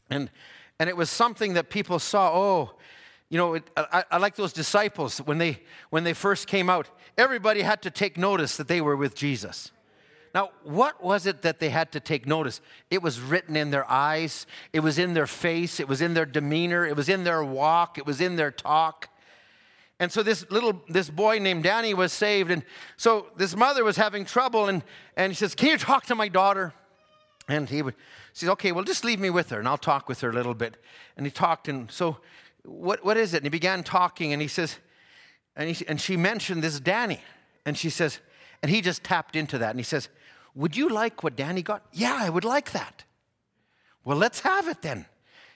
[0.09, 0.31] And,
[0.79, 2.71] and it was something that people saw, oh,
[3.29, 5.59] you know, it, I, I, like those disciples when they,
[5.91, 6.89] when they first came out.
[7.19, 9.71] Everybody had to take notice that they were with Jesus.
[10.35, 12.61] Now, what was it that they had to take notice?
[12.89, 16.26] It was written in their eyes, it was in their face, it was in their
[16.26, 19.09] demeanor, it was in their walk, it was in their talk.
[19.99, 22.51] And so this little this boy named Danny was saved.
[22.51, 22.64] And
[22.97, 24.83] so this mother was having trouble and,
[25.16, 26.72] and he says, Can you talk to my daughter?
[27.49, 27.95] And he would
[28.33, 30.55] says, Okay, well just leave me with her and I'll talk with her a little
[30.55, 30.78] bit.
[31.16, 32.16] And he talked and so
[32.64, 33.39] what what is it?
[33.39, 34.78] And he began talking and he says,
[35.55, 37.20] and he, and she mentioned this Danny.
[37.66, 38.20] And she says,
[38.62, 40.09] and he just tapped into that and he says,
[40.55, 41.83] Would you like what Danny got?
[41.93, 43.05] Yeah, I would like that.
[44.05, 45.07] Well, let's have it then.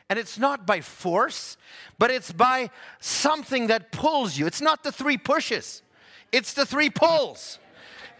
[0.09, 1.57] And it's not by force,
[1.99, 2.71] but it's by
[3.01, 4.47] something that pulls you.
[4.47, 5.83] It's not the three pushes,
[6.33, 7.59] it's the three pulls.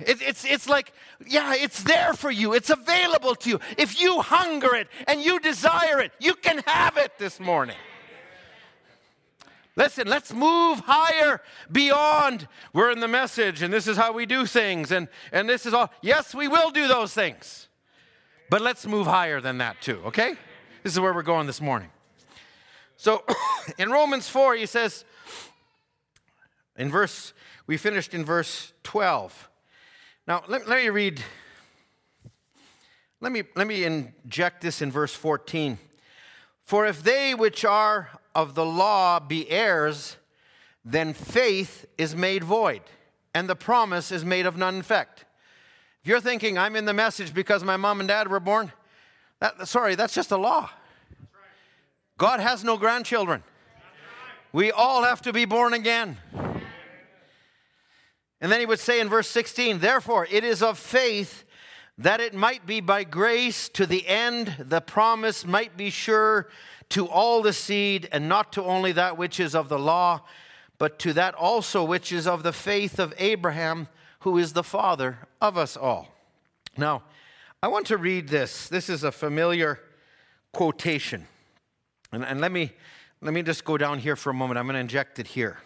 [0.01, 0.93] It, it's, it's like,
[1.25, 2.53] yeah, it's there for you.
[2.53, 3.61] It's available to you.
[3.79, 7.77] If you hunger it and you desire it, you can have it this morning.
[9.77, 12.47] Listen, let's move higher beyond.
[12.73, 15.75] We're in the message, and this is how we do things, and, and this is
[15.75, 15.91] all.
[16.01, 17.69] Yes, we will do those things.
[18.51, 20.35] But let's move higher than that, too, okay?
[20.85, 21.91] This is where we're going this morning.
[22.97, 23.25] So
[23.79, 25.05] in Romans 4, he says,
[26.77, 27.33] in verse,
[27.67, 29.49] we finished in verse 12.
[30.29, 31.21] Now, let, let me read,
[33.21, 35.79] let me, let me inject this in verse 14.
[36.65, 40.17] For if they which are of the law be heirs,
[40.85, 42.83] then faith is made void,
[43.35, 45.25] and the promise is made of none effect.
[46.03, 48.73] If you're thinking, I'm in the message because my mom and dad were born,
[49.41, 50.71] that, sorry, that's just a law.
[52.19, 53.43] God has no grandchildren.
[54.53, 56.19] We all have to be born again.
[58.41, 61.45] And then he would say in verse 16, Therefore, it is of faith
[61.99, 66.49] that it might be by grace to the end the promise might be sure
[66.91, 70.23] to all the seed, and not to only that which is of the law,
[70.79, 73.89] but to that also which is of the faith of Abraham,
[74.21, 76.09] who is the father of us all.
[76.77, 77.03] Now,
[77.63, 78.69] I want to read this.
[78.69, 79.81] This is a familiar
[80.53, 81.27] quotation.
[82.13, 82.73] And, and let, me,
[83.21, 84.59] let me just go down here for a moment.
[84.59, 85.59] I'm going to inject it here.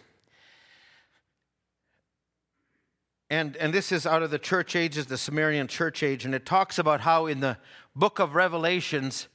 [3.29, 6.45] And, and this is out of the church ages, the Smyrnaean church age, and it
[6.45, 7.57] talks about how in the
[7.95, 9.27] book of Revelations,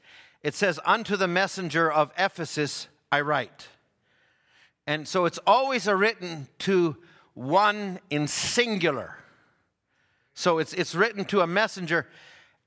[0.44, 3.68] it says, Unto the messenger of Ephesus I write.
[4.86, 6.96] And so it's always written to
[7.32, 9.16] one in singular.
[10.34, 12.06] So it's, it's written to a messenger.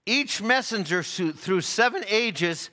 [0.06, 2.72] Each messenger through seven ages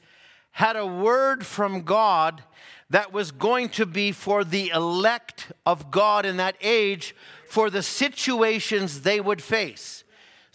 [0.52, 2.42] had a word from God
[2.90, 7.14] that was going to be for the elect of God in that age
[7.48, 10.03] for the situations they would face.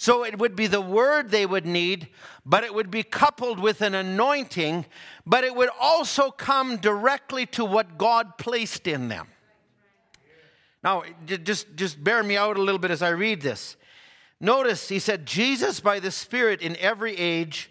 [0.02, 2.08] So it would be the word they would need,
[2.46, 4.86] but it would be coupled with an anointing,
[5.26, 9.28] but it would also come directly to what God placed in them.
[10.86, 11.04] Now,
[11.44, 13.76] just, just bear me out a little bit as I read this.
[14.40, 17.70] Notice, he said, Jesus by the Spirit in every age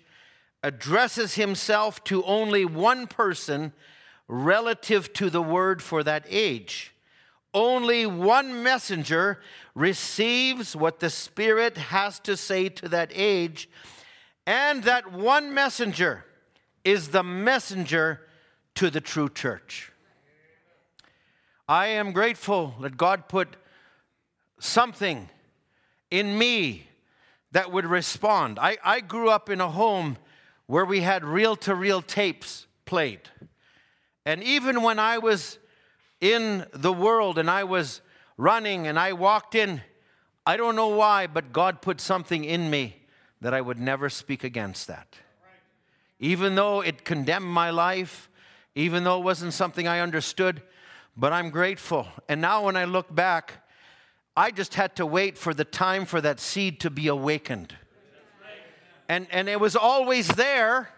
[0.62, 3.72] addresses himself to only one person
[4.29, 6.93] relative to the word for that age.
[7.55, 9.40] Only one messenger
[9.74, 13.68] receives what the Spirit has to say to that age,
[14.46, 16.24] and that one messenger
[16.84, 18.20] is the messenger
[18.74, 19.92] to the true church.
[21.68, 23.57] I am grateful that God put
[24.59, 25.28] something
[26.11, 26.86] in me
[27.53, 28.59] that would respond.
[28.59, 30.16] I, I grew up in a home
[30.66, 33.20] where we had reel to reel tapes played.
[34.24, 35.59] And even when I was
[36.21, 38.01] in the world and I was
[38.37, 39.83] running and I walked in.
[40.47, 42.97] I don't know why, but God put something in me
[43.41, 45.16] that I would never speak against that.
[46.19, 48.29] Even though it condemned my life,
[48.75, 50.62] even though it wasn't something I understood,
[51.16, 52.09] but I'm grateful.
[52.29, 53.64] And now when I look back,
[54.37, 57.75] I just had to wait for the time for that seed to be awakened.
[59.09, 60.91] And, and it was always there.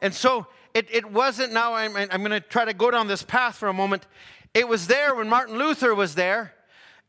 [0.00, 3.22] And so it, it wasn't now, I'm, I'm going to try to go down this
[3.22, 4.06] path for a moment.
[4.52, 6.52] It was there when Martin Luther was there.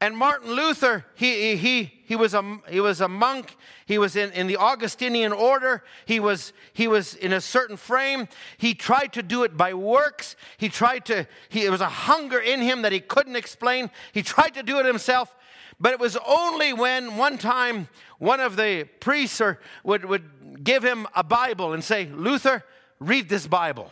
[0.02, 3.56] And Martin Luther, he, he, he, was, a, he was a monk.
[3.86, 5.84] He was in, in the Augustinian order.
[6.06, 8.28] He was, he was in a certain frame.
[8.58, 10.36] He tried to do it by works.
[10.58, 13.90] He tried to, he, there was a hunger in him that he couldn't explain.
[14.12, 15.34] He tried to do it himself.
[15.80, 17.88] But it was only when one time
[18.20, 22.64] one of the priests or would, would give him a Bible and say, Luther,
[23.00, 23.92] read this Bible.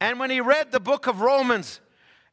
[0.00, 1.80] And when he read the book of Romans,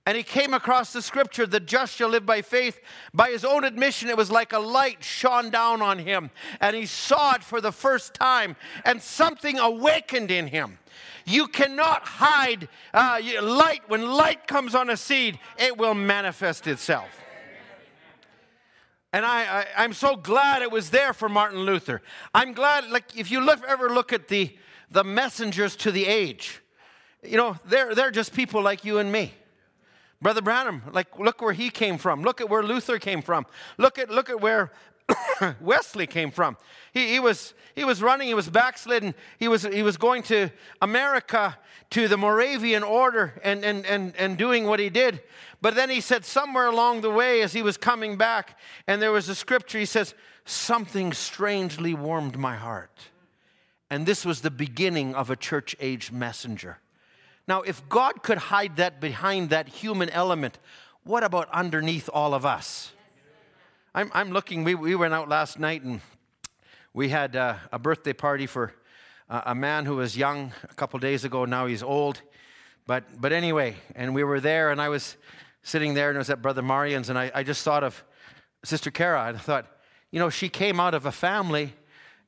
[0.06, 2.80] and he came across the scripture, the just shall live by faith.
[3.14, 6.88] By his own admission, it was like a light shone down on him, and he
[6.88, 10.80] saw it for the first time, and something awakened in him.
[11.26, 13.82] You cannot hide uh, light.
[13.88, 17.10] When light comes on a seed, it will manifest itself.
[19.14, 22.02] And I, I, am so glad it was there for Martin Luther.
[22.34, 24.56] I'm glad, like, if you ever look at the,
[24.92, 26.62] the messengers to the age,
[27.24, 29.34] you know, they're, they're just people like you and me.
[30.22, 32.22] Brother Branham, like, look where he came from.
[32.22, 33.48] Look at where Luther came from.
[33.78, 34.72] Look at, look at where
[35.62, 36.58] Wesley came from.
[36.94, 39.16] He, he, was, he was running, he was backslidden.
[39.40, 40.50] He was, he was going to
[40.82, 41.58] America
[41.92, 45.22] to the Moravian order and, and, and, and doing what he did.
[45.62, 49.12] But then he said, somewhere along the way, as he was coming back, and there
[49.12, 50.14] was a scripture, he says,
[50.44, 53.11] Something strangely warmed my heart.
[53.92, 56.80] And this was the beginning of a church age messenger.
[57.46, 60.58] Now, if God could hide that behind that human element,
[61.04, 62.94] what about underneath all of us?
[63.94, 66.00] I'm, I'm looking, we, we went out last night and
[66.94, 68.74] we had uh, a birthday party for
[69.30, 71.44] a man who was young a couple days ago.
[71.44, 72.22] Now he's old.
[72.88, 75.18] But, but anyway, and we were there, and I was
[75.64, 78.02] sitting there, and it was at Brother Marion's and I, I just thought of
[78.64, 79.22] Sister Kara.
[79.22, 79.68] I thought,
[80.12, 81.74] you know, she came out of a family,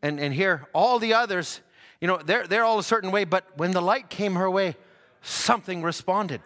[0.03, 1.61] and, and here, all the others,
[1.99, 4.75] you know, they're, they're all a certain way, but when the light came her way,
[5.21, 6.41] something responded.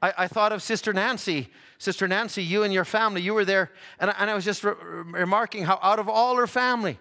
[0.00, 1.48] I, I thought of Sister Nancy.
[1.78, 4.74] Sister Nancy, you and your family, you were there, and, and I was just re-
[5.04, 6.98] remarking how out of all her family,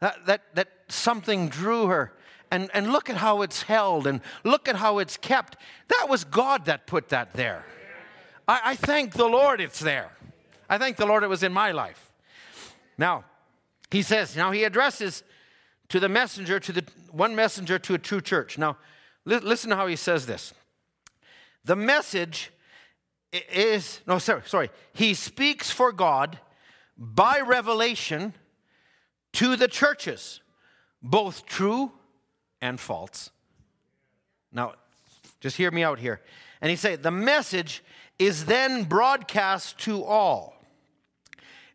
[0.00, 2.12] that, that, that something drew her.
[2.50, 5.56] And, and look at how it's held, and look at how it's kept.
[5.88, 7.64] That was God that put that there.
[8.46, 10.12] I, I thank the Lord it's there.
[10.70, 12.12] I thank the Lord it was in my life.
[12.96, 13.24] Now,
[13.94, 15.22] he says, now he addresses
[15.88, 18.58] to the messenger, to the one messenger to a true church.
[18.58, 18.76] Now,
[19.24, 20.52] li- listen to how he says this.
[21.64, 22.50] The message
[23.32, 24.70] is, no, sorry, sorry.
[24.92, 26.40] He speaks for God
[26.96, 28.34] by revelation
[29.34, 30.40] to the churches,
[31.00, 31.92] both true
[32.60, 33.30] and false.
[34.52, 34.74] Now,
[35.40, 36.20] just hear me out here.
[36.60, 37.84] And he said, the message
[38.18, 40.53] is then broadcast to all.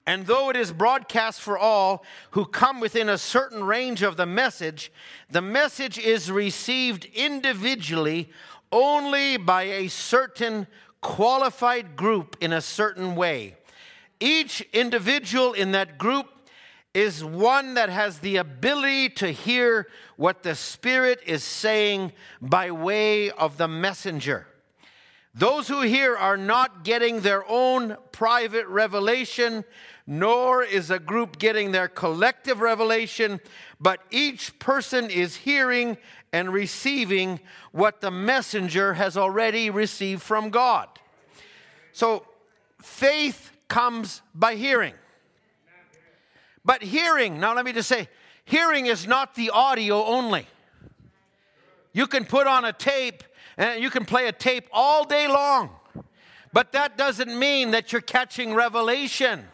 [0.09, 4.25] And though it is broadcast for all who come within a certain range of the
[4.25, 4.91] message,
[5.29, 8.31] the message is received individually
[8.71, 10.65] only by a certain
[10.99, 13.55] qualified group in a certain way.
[14.19, 16.25] Each individual in that group
[16.95, 19.87] is one that has the ability to hear
[20.17, 24.47] what the Spirit is saying by way of the messenger.
[25.35, 29.63] Those who hear are not getting their own private revelation,
[30.11, 33.39] nor is a group getting their collective revelation,
[33.79, 35.95] but each person is hearing
[36.33, 37.39] and receiving
[37.73, 40.89] what the messenger has already received from God.
[41.91, 42.25] So
[42.81, 44.95] faith comes by hearing.
[46.65, 48.09] But hearing, now let me just say,
[48.45, 50.47] hearing is not the audio only.
[51.93, 53.23] You can put on a tape
[53.57, 55.69] and you can play a tape all day long,
[56.51, 59.45] but that doesn't mean that you're catching revelation.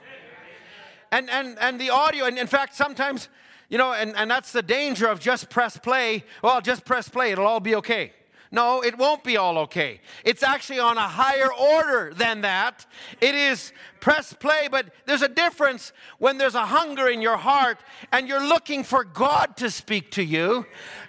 [1.12, 3.30] And, and, and the audio, and in fact, sometimes
[3.70, 6.24] you know, and, and that's the danger of just press play.
[6.44, 8.12] Well, just press play, it'll all be okay.
[8.52, 10.00] No, it won't be all okay.
[10.24, 12.86] It's actually on a higher order than that.
[13.20, 17.80] It is press play, but there's a difference when there's a hunger in your heart
[18.12, 20.66] and you're looking for God to speak to you.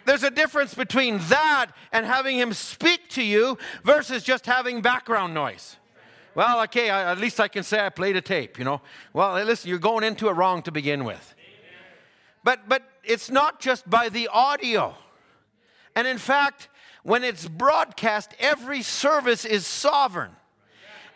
[0.07, 5.35] There's a difference between that and having Him speak to you versus just having background
[5.35, 5.77] noise.
[6.37, 8.83] Well, okay, at least I can say I played a tape, you know.
[9.15, 11.35] Well, listen, you're going into it wrong to begin with.
[12.45, 14.95] But, but it's not just by the audio.
[15.95, 16.69] And in fact,
[17.05, 20.33] when it's broadcast, every service is sovereign.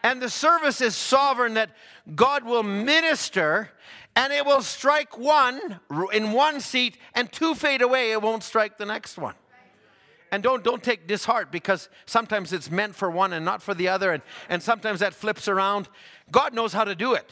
[0.03, 1.69] And the service is sovereign that
[2.15, 3.73] God will minister
[4.17, 5.81] and it will strike one
[6.15, 9.35] in one seat and two fade away, it won't strike the next one.
[10.33, 13.89] And don't, don't take disheart because sometimes it's meant for one and not for the
[13.89, 15.89] other, and, and sometimes that flips around.
[16.31, 17.29] God knows how to do it.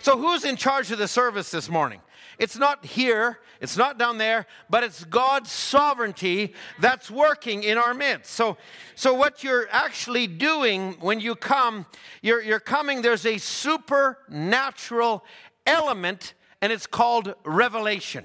[0.00, 2.00] So, who's in charge of the service this morning?
[2.38, 7.94] It's not here, it's not down there, but it's God's sovereignty that's working in our
[7.94, 8.32] midst.
[8.32, 8.56] So,
[8.94, 11.86] so what you're actually doing when you come,
[12.22, 15.24] you're, you're coming, there's a supernatural
[15.66, 18.24] element, and it's called revelation.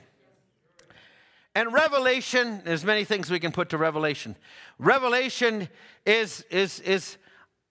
[1.56, 4.36] And revelation, there's many things we can put to revelation.
[4.80, 5.70] Revelation
[6.06, 7.18] is, is, is,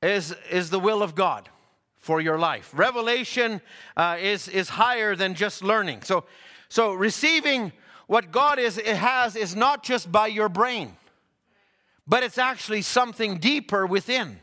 [0.03, 1.49] is, is the will of God
[1.97, 2.71] for your life.
[2.75, 3.61] Revelation
[3.97, 6.03] uh, is, is higher than just learning.
[6.03, 6.25] So,
[6.69, 7.73] so receiving
[8.07, 10.97] what God is, it has is not just by your brain,
[12.07, 14.39] but it's actually something deeper within.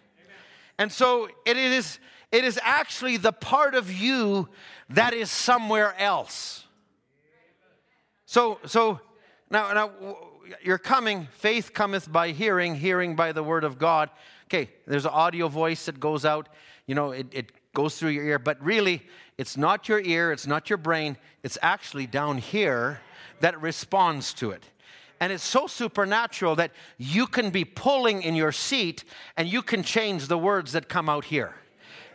[0.78, 2.00] And so it is,
[2.32, 4.50] it is actually the part of you
[4.90, 6.66] that is somewhere else.
[8.26, 9.02] So, so
[9.50, 9.92] now, now
[10.64, 14.10] you're coming, faith cometh by hearing, hearing by the word of God.
[14.46, 16.50] Okay, there's an audio voice that goes out
[16.90, 19.04] you know, it, it goes through your ear, but really,
[19.38, 23.00] it's not your ear, it's not your brain, it's actually down here
[23.42, 24.64] that responds to it.
[25.20, 29.04] And it's so supernatural that you can be pulling in your seat
[29.38, 31.54] and you can change the words that come out here.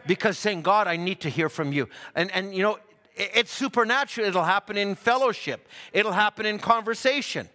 [0.09, 1.89] Because saying, God, I need to hear from you.
[2.17, 2.79] And, and you know,
[3.17, 4.27] it's supernatural.
[4.27, 7.49] It'll happen in fellowship, it'll happen in conversation.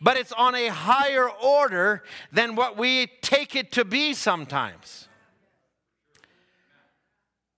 [0.00, 5.08] But it's on a higher order than what we take it to be sometimes.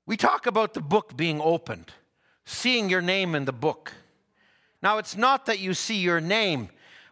[0.07, 1.93] We talk about the book being opened,
[2.47, 3.93] seeing your name in the book.
[4.83, 6.71] Now, it's not that you see your name,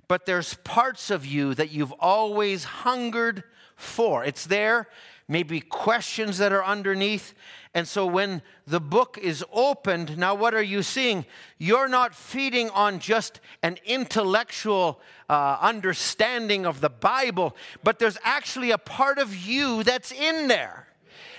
[0.08, 3.44] but there's parts of you that you've always hungered
[3.76, 4.24] for.
[4.24, 4.88] It's there
[5.28, 7.34] maybe questions that are underneath.
[7.74, 11.26] And so when the book is opened, now what are you seeing?
[11.58, 17.54] You're not feeding on just an intellectual uh, understanding of the Bible,
[17.84, 20.88] but there's actually a part of you that's in there.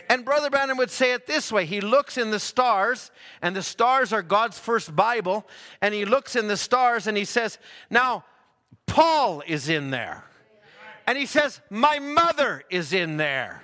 [0.08, 3.12] And Brother Branham would say it this way He looks in the stars,
[3.42, 5.48] and the stars are God's first Bible,
[5.82, 7.60] and he looks in the stars and he says,
[7.92, 8.26] Now,
[8.88, 10.26] Paul is in there.
[11.06, 13.64] And he says, My mother is in there.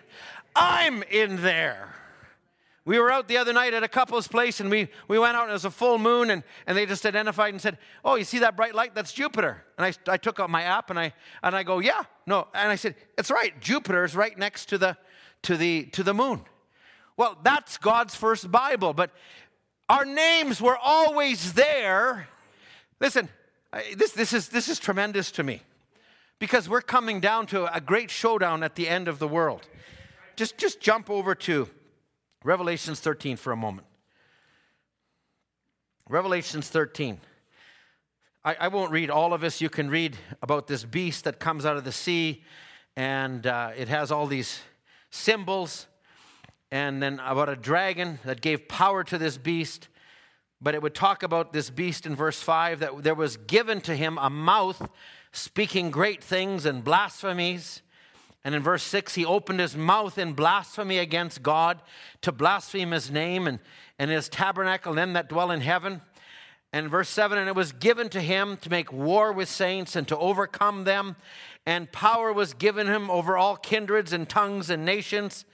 [0.56, 1.94] I'm in there.
[2.86, 5.44] We were out the other night at a couple's place and we, we went out
[5.44, 8.24] and it was a full moon and, and they just identified and said, Oh, you
[8.24, 8.94] see that bright light?
[8.94, 9.64] That's Jupiter.
[9.80, 12.48] And I, I took out my app and I, and I go, Yeah, no.
[12.54, 13.60] And I said, It's right.
[13.60, 14.98] Jupiter is right next to the,
[15.44, 16.42] to the, to the moon.
[17.18, 19.10] Well, that's God's first Bible, but
[19.90, 22.28] our names were always there.
[23.00, 23.30] Listen,
[23.96, 25.62] this, this, is, this is tremendous to me
[26.38, 29.68] because we're coming down to a great showdown at the end of the world.
[30.36, 31.70] Just, just jump over to
[32.44, 33.88] Revelations 13 for a moment.
[36.10, 37.20] Revelations 13.
[38.44, 39.62] I, I, won't read all of this.
[39.62, 42.44] You can read about this beast that comes out of the sea,
[42.98, 44.60] and uh, it has all these
[45.10, 45.88] symbols,
[46.70, 49.88] and then about a dragon that gave power to this beast.
[50.62, 53.96] But it would talk about this beast in verse 5 that there was given to
[53.96, 54.90] him a mouth
[55.32, 57.82] speaking great things and blasphemies.
[58.46, 61.82] And in verse 6, he opened his mouth in blasphemy against God
[62.22, 63.60] to blaspheme his name and,
[64.00, 66.02] and his tabernacle and them that dwell in heaven.
[66.72, 70.08] And verse 7, and it was given to him to make war with saints and
[70.08, 71.18] to overcome them
[71.66, 75.46] and power was given him over all kindreds and tongues and nations,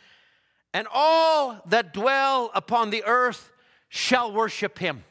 [0.74, 3.52] and all that dwell upon the earth
[3.88, 5.04] shall worship him,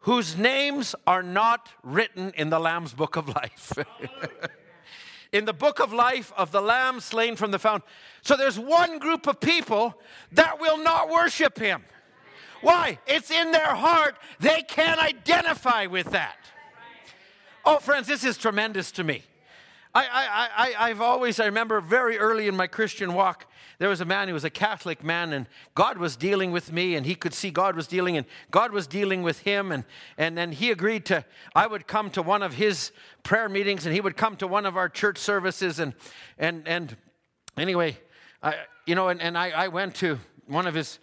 [0.00, 3.72] whose names are not written in the Lamb's book of life.
[5.32, 7.88] in the book of life of the Lamb slain from the fountain.
[8.22, 10.00] So there's one group of people
[10.32, 11.82] that will not worship him.
[12.60, 12.98] Why?
[13.06, 14.16] It's in their heart.
[14.40, 16.36] They can't identify with that.
[17.64, 19.22] Oh, friends, this is tremendous to me.
[19.94, 23.46] I, I, I, I've always, I remember very early in my Christian walk,
[23.78, 26.96] there was a man who was a Catholic man, and God was dealing with me,
[26.96, 29.84] and he could see God was dealing, and God was dealing with him, and,
[30.16, 31.24] and then he agreed to,
[31.54, 32.90] I would come to one of his
[33.22, 35.94] prayer meetings, and he would come to one of our church services, and,
[36.38, 36.96] and, and
[37.56, 37.96] anyway,
[38.42, 40.98] I, you know, and, and I, I went to one of his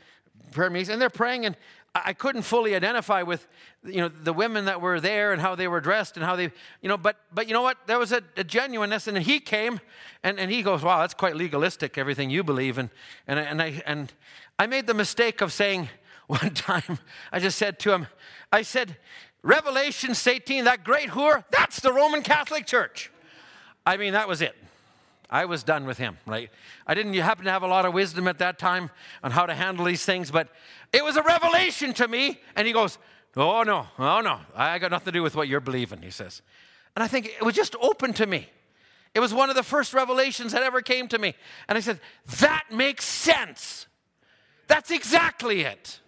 [0.52, 1.56] prayer meetings, and they're praying, and
[1.96, 3.48] I couldn't fully identify with,
[3.86, 6.52] you know, the women that were there and how they were dressed and how they,
[6.82, 7.78] you know, but, but you know what?
[7.88, 9.08] There was a, a genuineness.
[9.08, 9.80] And he came
[10.22, 12.78] and, and he goes, wow, that's quite legalistic, everything you believe.
[12.78, 12.90] And,
[13.28, 14.12] and, and, I, and
[14.60, 15.88] I made the mistake of saying
[16.28, 17.00] one time,
[17.32, 18.08] I just said to him,
[18.52, 18.98] I said,
[19.42, 23.12] Revelation 18, that great whore, that's the Roman Catholic Church.
[23.86, 24.56] I mean, that was it.
[25.30, 26.50] I was done with him, right?
[26.86, 28.90] I didn't happen to have a lot of wisdom at that time
[29.24, 30.50] on how to handle these things, but
[30.94, 32.40] it was a revelation to me.
[32.56, 32.98] And he goes,
[33.38, 36.42] Oh, no, oh, no, I got nothing to do with what you're believing, he says.
[36.96, 38.50] And I think it was just open to me.
[39.14, 41.36] It was one of the first revelations that ever came to me.
[41.68, 42.00] And I said,
[42.40, 43.88] That makes sense.
[44.68, 46.00] That's exactly it.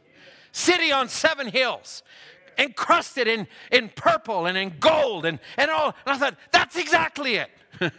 [0.52, 2.02] City on seven hills,
[2.58, 5.96] encrusted in, in purple and in gold and, and all.
[6.06, 7.50] And I thought, That's exactly it.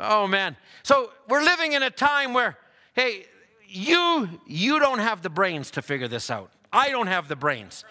[0.00, 0.56] Oh man.
[0.82, 2.56] So we're living in a time where,
[2.94, 3.26] hey,
[3.68, 6.50] you you don't have the brains to figure this out.
[6.72, 7.84] I don't have the brains.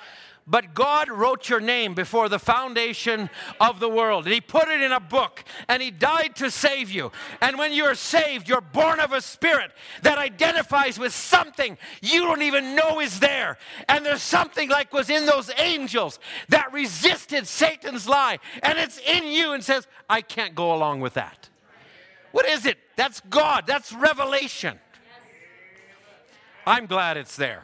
[0.48, 3.30] But God wrote your name before the foundation
[3.62, 4.26] of the world.
[4.26, 5.44] And He put it in a book.
[5.68, 7.12] And He died to save you.
[7.40, 9.70] And when you're saved, you're born of a spirit
[10.02, 13.60] that identifies with something you don't even know is there.
[13.88, 18.40] And there's something like was in those angels that resisted Satan's lie.
[18.64, 21.49] And it's in you and says, I can't go along with that.
[22.32, 22.78] What is it?
[22.96, 23.66] That's God.
[23.68, 24.80] That's revelation.
[26.66, 27.64] I'm glad it's there.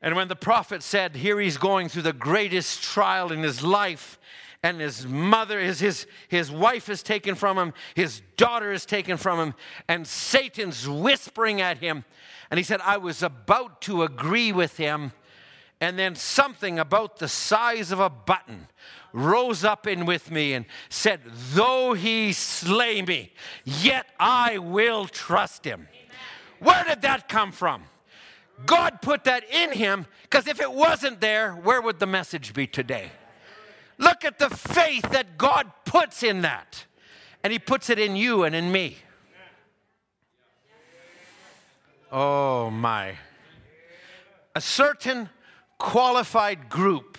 [0.00, 4.18] And when the prophet said, Here he's going through the greatest trial in his life,
[4.62, 9.18] and his mother, his, his, his wife is taken from him, his daughter is taken
[9.18, 9.54] from him,
[9.88, 12.04] and Satan's whispering at him.
[12.50, 15.12] And he said, I was about to agree with him,
[15.84, 18.68] and then something about the size of a button
[19.12, 21.20] rose up in with me and said,
[21.52, 23.32] Though he slay me,
[23.64, 25.88] yet I will trust him.
[26.58, 27.84] Where did that come from?
[28.64, 32.66] God put that in him because if it wasn't there, where would the message be
[32.66, 33.10] today?
[33.98, 36.86] Look at the faith that God puts in that.
[37.42, 38.96] And he puts it in you and in me.
[42.10, 43.16] Oh my.
[44.54, 45.28] A certain
[45.78, 47.18] qualified group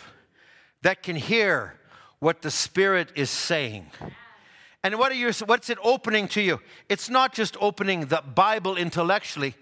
[0.81, 1.79] that can hear
[2.19, 3.87] what the Spirit is saying.
[4.83, 6.59] And what are you, what's it opening to you?
[6.89, 9.55] It's not just opening the Bible intellectually,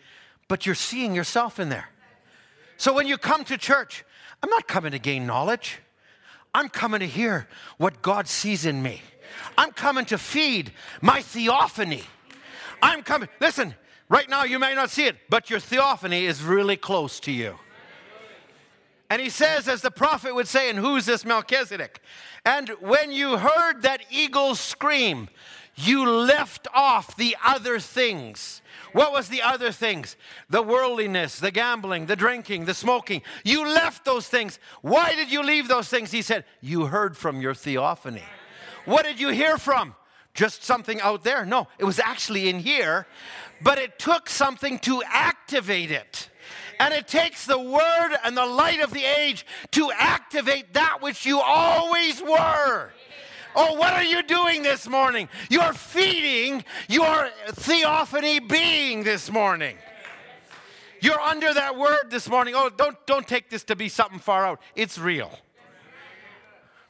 [0.47, 1.89] but you're seeing yourself in there.
[2.77, 4.03] So when you come to church,
[4.41, 5.79] I'm not coming to gain knowledge.
[6.53, 9.01] I'm coming to hear what God sees in me.
[9.57, 12.03] I'm coming to feed my theophany.
[12.81, 13.75] I'm coming, listen,
[14.09, 17.57] right now you may not see it, but your theophany is really close to you.
[19.09, 22.01] And he says, as the prophet would say, and who's this Melchizedek?
[22.45, 25.29] And when you heard that eagle scream,
[25.75, 28.61] you left off the other things.
[28.91, 30.15] What was the other things?
[30.49, 33.23] The worldliness, the gambling, the drinking, the smoking.
[33.43, 34.59] You left those things.
[34.81, 36.11] Why did you leave those things?
[36.11, 38.23] He said, You heard from your theophany.
[38.85, 39.95] What did you hear from?
[40.33, 41.45] Just something out there?
[41.45, 43.07] No, it was actually in here,
[43.61, 46.29] but it took something to activate it.
[46.79, 51.25] And it takes the word and the light of the age to activate that which
[51.25, 52.91] you always were.
[53.55, 55.29] Oh, what are you doing this morning?
[55.49, 59.77] You're feeding your theophany being this morning.
[61.01, 62.53] You're under that word this morning.
[62.55, 64.61] Oh, don't, don't take this to be something far out.
[64.75, 65.31] It's real.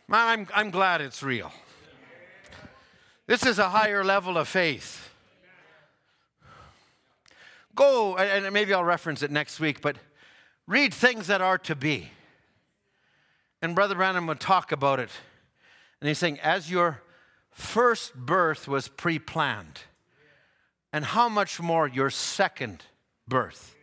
[0.09, 1.51] I'm, I'm glad it's real.
[3.25, 5.02] This is a higher level of faith.
[7.75, 9.97] Go, and maybe I'll reference it next week, but
[10.67, 12.09] read things that are to be.
[13.61, 15.09] And Brother Branham would talk about it
[16.03, 17.01] and he's saying, as your
[17.49, 19.83] first birth was pre planned,
[20.91, 22.83] and how much more your second
[23.25, 23.73] birth.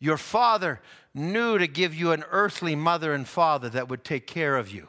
[0.00, 0.80] Your father
[1.14, 4.88] knew to give you an earthly mother and father that would take care of you,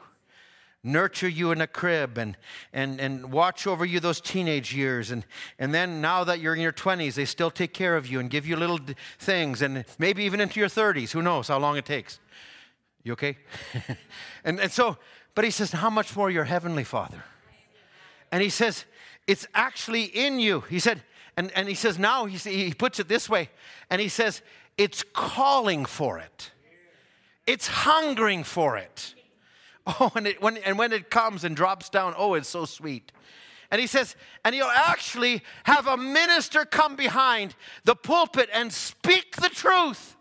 [0.84, 2.36] nurture you in a crib, and,
[2.72, 5.10] and, and watch over you those teenage years.
[5.10, 5.24] And,
[5.58, 8.30] and then now that you're in your 20s, they still take care of you and
[8.30, 8.80] give you little
[9.18, 11.10] things, and maybe even into your 30s.
[11.10, 12.20] Who knows how long it takes?
[13.02, 13.38] You okay?
[14.44, 14.98] and, and so
[15.38, 17.22] but he says, How much more your heavenly Father?
[18.32, 18.86] And he says,
[19.28, 20.62] It's actually in you.
[20.62, 21.04] He said,
[21.36, 23.50] and, and he says, Now he, he puts it this way,
[23.88, 24.42] and he says,
[24.76, 26.50] It's calling for it,
[27.46, 29.14] it's hungering for it.
[30.00, 33.10] Oh, and, it, when, and when it comes and drops down, oh, it's so sweet.
[33.70, 39.36] And he says, and he'll actually have a minister come behind the pulpit and speak
[39.36, 40.16] the truth.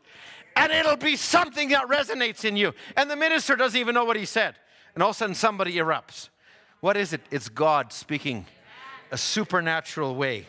[0.56, 2.74] And it'll be something that resonates in you.
[2.96, 4.56] And the minister doesn't even know what he said
[4.98, 6.30] and all of a sudden somebody erupts.
[6.80, 7.22] What is it?
[7.30, 8.48] It's God speaking
[9.12, 10.48] a supernatural way.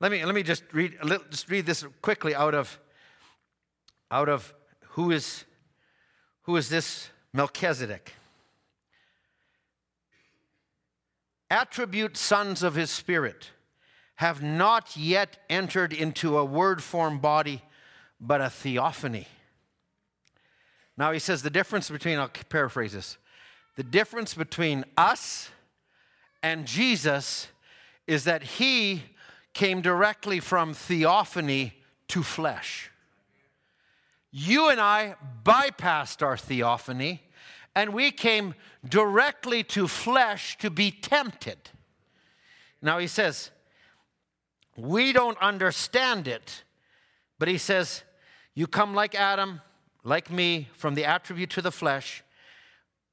[0.00, 0.96] Let me, let me just read
[1.30, 2.80] just read this quickly out of
[4.10, 4.52] out of
[4.94, 5.44] who is
[6.42, 8.14] who is this Melchizedek?
[11.50, 13.50] Attribute sons of his spirit
[14.16, 17.62] have not yet entered into a word form body,
[18.20, 19.26] but a theophany.
[20.96, 23.16] Now he says the difference between, I'll paraphrase this,
[23.76, 25.48] the difference between us
[26.42, 27.48] and Jesus
[28.06, 29.02] is that he
[29.54, 31.74] came directly from theophany
[32.08, 32.90] to flesh.
[34.30, 37.22] You and I bypassed our theophany
[37.74, 38.54] and we came
[38.88, 41.58] directly to flesh to be tempted.
[42.82, 43.50] Now he says,
[44.76, 46.64] we don't understand it,
[47.38, 48.02] but he says,
[48.54, 49.60] you come like Adam,
[50.04, 52.22] like me, from the attribute to the flesh.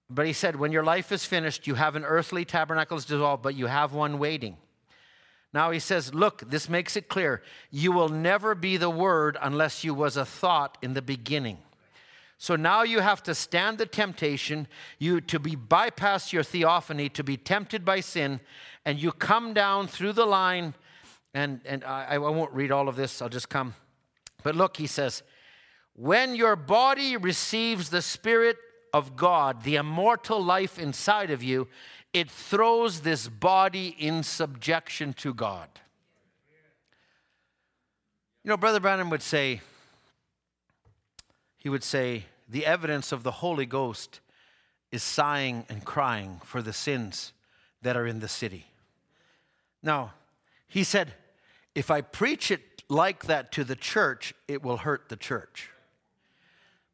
[0.09, 3.55] But he said, when your life is finished, you have an earthly tabernacle dissolved, but
[3.55, 4.57] you have one waiting.
[5.57, 7.41] Now he says, look, this makes it clear.
[7.71, 11.57] You will never be the word unless you was a thought in the beginning.
[12.37, 14.67] So now you have to stand the temptation,
[14.99, 18.39] you to be bypass your theophany, to be tempted by sin,
[18.85, 20.75] and you come down through the line,
[21.33, 23.73] and, and I, I won't read all of this, I'll just come.
[24.43, 25.23] But look, he says,
[25.95, 28.57] when your body receives the Spirit
[28.93, 31.67] of God, the immortal life inside of you,
[32.19, 35.69] it throws this body in subjection to God.
[38.43, 39.61] You know, Brother Branham would say,
[41.57, 44.21] he would say, the evidence of the Holy Ghost
[44.91, 47.33] is sighing and crying for the sins
[47.81, 48.67] that are in the city.
[49.83, 50.13] Now,
[50.67, 51.13] he said,
[51.75, 55.69] if I preach it like that to the church, it will hurt the church.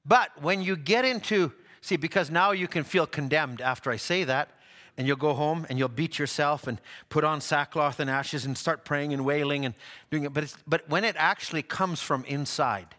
[0.06, 4.24] But when you get into, see, because now you can feel condemned after I say
[4.24, 4.50] that,
[4.98, 6.80] and you'll go home and you'll beat yourself and
[7.10, 9.74] put on sackcloth and ashes and start praying and wailing and
[10.12, 10.34] doing it.
[10.34, 12.96] But, but when it actually comes from inside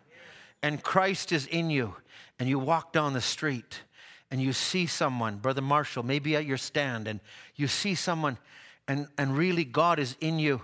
[0.63, 1.97] and Christ is in you
[2.39, 3.83] and you walk down the street
[4.31, 7.21] and you see someone, Brother Marshall, maybe at your stand, and
[7.55, 8.39] you see someone
[8.89, 10.63] and, and really God is in you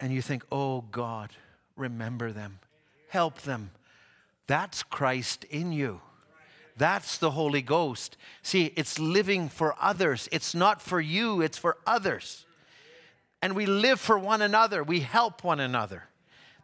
[0.00, 1.30] and you think, oh God,
[1.76, 2.58] remember them,
[3.08, 3.70] help them
[4.46, 6.00] that's Christ in you.
[6.76, 8.16] That's the Holy Ghost.
[8.42, 10.28] See, it's living for others.
[10.32, 12.46] It's not for you, it's for others.
[13.44, 14.82] and we live for one another.
[14.82, 16.04] We help one another.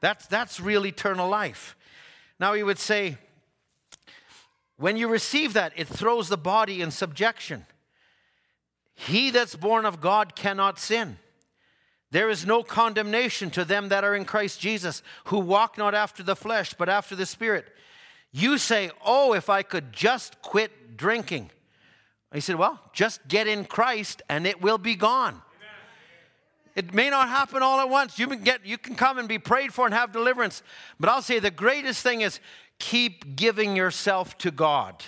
[0.00, 1.76] That's, that's real eternal life.
[2.38, 3.18] Now, he would say,
[4.78, 7.66] when you receive that, it throws the body in subjection.
[8.94, 11.18] He that's born of God cannot sin.
[12.12, 16.22] There is no condemnation to them that are in Christ Jesus, who walk not after
[16.22, 17.66] the flesh, but after the Spirit.
[18.32, 21.50] You say, Oh, if I could just quit drinking.
[22.32, 25.42] He said, Well, just get in Christ and it will be gone.
[26.76, 28.18] It may not happen all at once.
[28.18, 30.62] You can get you can come and be prayed for and have deliverance.
[30.98, 32.40] But I'll say the greatest thing is
[32.78, 35.02] keep giving yourself to God.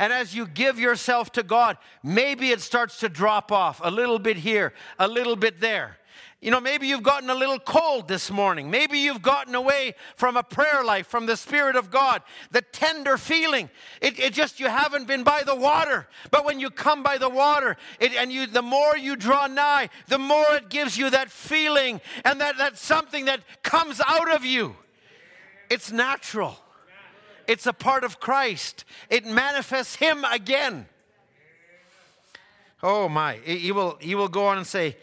[0.00, 4.18] And as you give yourself to God, maybe it starts to drop off a little
[4.18, 5.98] bit here, a little bit there.
[6.44, 8.70] You know, maybe you've gotten a little cold this morning.
[8.70, 12.20] Maybe you've gotten away from a prayer life, from the Spirit of God,
[12.50, 13.70] the tender feeling.
[14.02, 16.06] It, it just, you haven't been by the water.
[16.30, 19.88] But when you come by the water, it, and you, the more you draw nigh,
[20.08, 24.44] the more it gives you that feeling and that, that something that comes out of
[24.44, 24.76] you.
[25.70, 26.58] It's natural,
[27.48, 30.88] it's a part of Christ, it manifests Him again.
[32.82, 33.36] Oh my.
[33.36, 34.98] He will, he will go on and say,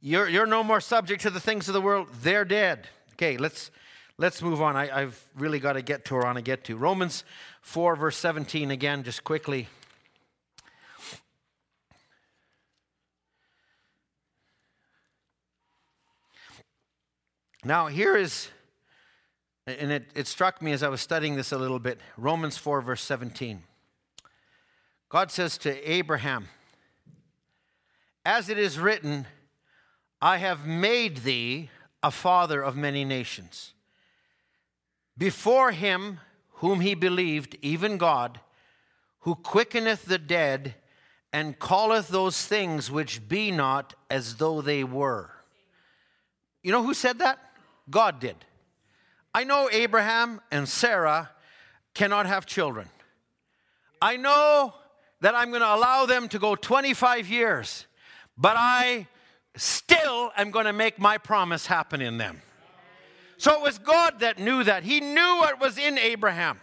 [0.00, 2.08] you're, you're no more subject to the things of the world.
[2.22, 2.88] They're dead.
[3.14, 3.70] Okay, let's,
[4.16, 4.76] let's move on.
[4.76, 6.76] I, have really got to get to where I want to get to.
[6.76, 7.24] Romans
[7.62, 9.68] 4, verse 17, again, just quickly.
[17.64, 18.48] Now, here is,
[19.66, 22.80] and it, it struck me as I was studying this a little bit Romans 4,
[22.82, 23.64] verse 17.
[25.08, 26.48] God says to Abraham,
[28.24, 29.26] As it is written,
[30.20, 31.70] I have made thee
[32.02, 33.72] a father of many nations.
[35.16, 36.20] Before him
[36.54, 38.40] whom he believed, even God,
[39.20, 40.74] who quickeneth the dead
[41.32, 45.30] and calleth those things which be not as though they were.
[46.62, 47.38] You know who said that?
[47.90, 48.36] God did.
[49.34, 51.30] I know Abraham and Sarah
[51.94, 52.88] cannot have children.
[54.00, 54.74] I know
[55.20, 57.86] that I'm going to allow them to go 25 years,
[58.36, 59.06] but I
[59.58, 62.40] still am going to make my promise happen in them.
[63.36, 64.82] So it was God that knew that.
[64.82, 66.60] He knew what was in Abraham.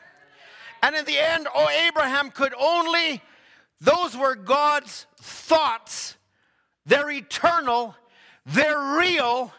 [0.84, 3.22] And in the end, oh, Abraham could only,
[3.80, 6.16] those were God's thoughts.
[6.86, 7.96] They're eternal,
[8.46, 9.52] they're real,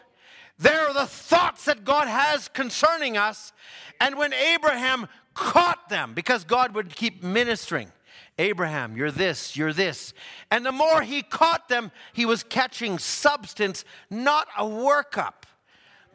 [0.57, 3.51] they're the thoughts that God has concerning us.
[3.99, 7.91] And when Abraham caught them, because God would keep ministering,
[8.39, 10.13] Abraham, you're this, you're this.
[10.51, 15.43] And the more he caught them, he was catching substance, not a workup,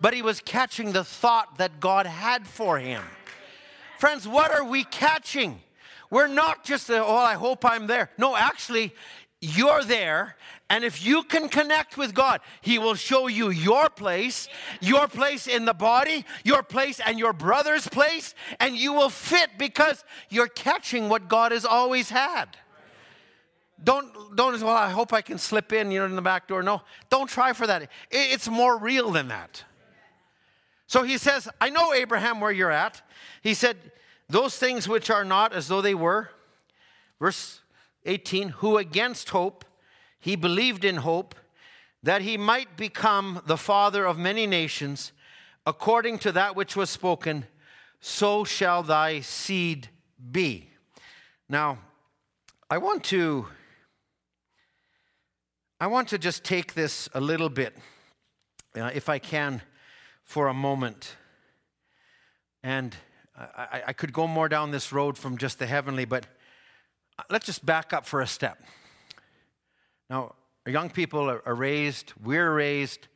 [0.01, 3.03] but he was catching the thought that God had for him.
[3.99, 5.61] Friends, what are we catching?
[6.11, 8.11] We're not just, oh, I hope I'm there.
[8.19, 8.95] No, actually,
[9.41, 10.37] you're there.
[10.73, 14.49] And if you can connect with God, He will show you your place,
[14.81, 19.51] your place in the body, your place and your brother's place, and you will fit
[19.59, 22.57] because you're catching what God has always had.
[23.85, 26.63] Don't, don't, well, I hope I can slip in, you know, in the back door.
[26.63, 27.91] No, don't try for that.
[28.11, 29.65] It's more real than that.
[30.87, 33.03] So he says, I know, Abraham, where you're at.
[33.43, 33.77] He said,
[34.31, 36.31] Those things which are not as though they were.
[37.21, 37.61] Verse
[38.07, 39.67] 18, who against hope,
[40.23, 41.35] he believed in hope,
[42.01, 45.11] that he might become the father of many nations,
[45.67, 47.45] according to that which was spoken,
[48.01, 49.89] so shall thy seed
[50.31, 50.71] be.
[51.49, 51.79] Now,
[52.71, 53.47] I want to
[55.81, 57.77] I want to just take this a little bit,
[58.77, 59.61] uh, if I can,
[60.23, 61.17] for a moment.
[62.63, 62.95] And
[63.37, 66.27] I, I could go more down this road from just the heavenly, but
[67.29, 68.63] let's just back up for a step.
[70.13, 70.35] Now,
[70.67, 73.09] young people are raised, we're raised,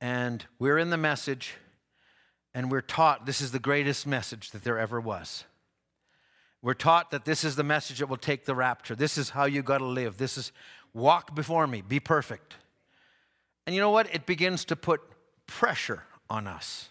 [0.00, 1.54] and we're in the message,
[2.52, 5.44] and we're taught this is the greatest message that there ever was.
[6.60, 8.96] We're taught that this is the message that will take the rapture.
[8.96, 10.16] This is how you got to live.
[10.16, 10.50] This is
[10.92, 12.56] walk before me, be perfect.
[13.64, 14.12] And you know what?
[14.12, 15.02] It begins to put
[15.46, 16.88] pressure on us.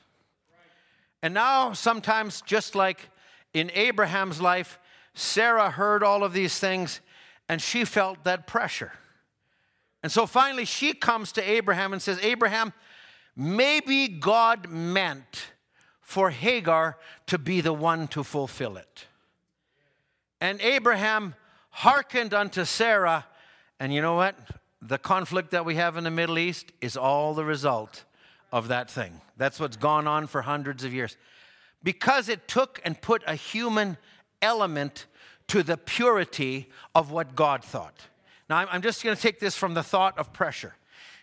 [1.21, 3.09] And now, sometimes, just like
[3.53, 4.79] in Abraham's life,
[5.13, 7.01] Sarah heard all of these things
[7.49, 8.93] and she felt that pressure.
[10.03, 12.73] And so finally, she comes to Abraham and says, Abraham,
[13.35, 15.45] maybe God meant
[16.01, 16.97] for Hagar
[17.27, 19.05] to be the one to fulfill it.
[20.41, 21.35] And Abraham
[21.69, 23.25] hearkened unto Sarah.
[23.79, 24.35] And you know what?
[24.81, 28.03] The conflict that we have in the Middle East is all the result
[28.51, 29.21] of that thing.
[29.37, 31.15] That's what's gone on for hundreds of years.
[31.81, 33.97] Because it took and put a human
[34.41, 35.05] element
[35.47, 38.07] to the purity of what God thought.
[38.49, 40.75] Now, I'm just going to take this from the thought of pressure.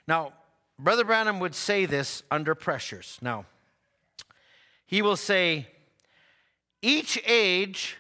[0.07, 0.33] Now,
[0.79, 3.19] Brother Branham would say this under pressures.
[3.21, 3.45] Now,
[4.87, 5.69] he will say,
[6.83, 7.99] each age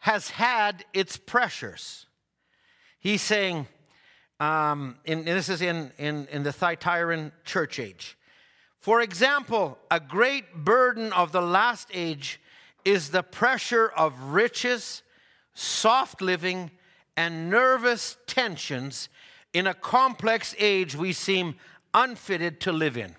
[0.00, 2.06] has had its pressures.
[3.00, 3.66] He's saying,
[4.38, 8.18] um, in, and this is in, in, in the Thyatiran church age.
[8.78, 12.40] For example, a great burden of the last age
[12.84, 15.02] is the pressure of riches,
[15.54, 16.72] soft living,
[17.16, 19.08] and nervous tensions
[19.52, 21.56] in a complex age we seem
[21.94, 23.14] unfitted to live in.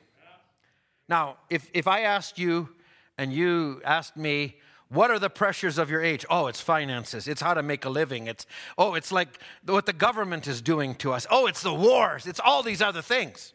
[1.07, 2.69] Now, if, if I asked you
[3.17, 4.55] and you asked me,
[4.89, 6.25] what are the pressures of your age?
[6.29, 7.27] Oh, it's finances.
[7.27, 8.27] It's how to make a living.
[8.27, 8.45] It's,
[8.77, 11.25] oh, it's like what the government is doing to us.
[11.29, 12.27] Oh, it's the wars.
[12.27, 13.53] It's all these other things.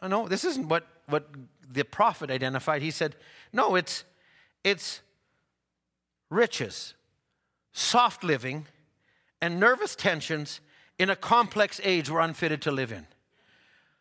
[0.00, 1.28] Oh, no, this isn't what, what
[1.70, 2.82] the prophet identified.
[2.82, 3.16] He said,
[3.52, 4.04] no, it's,
[4.62, 5.00] it's
[6.30, 6.94] riches,
[7.72, 8.66] soft living,
[9.44, 10.60] and nervous tensions
[10.98, 13.06] in a complex age we're unfitted to live in.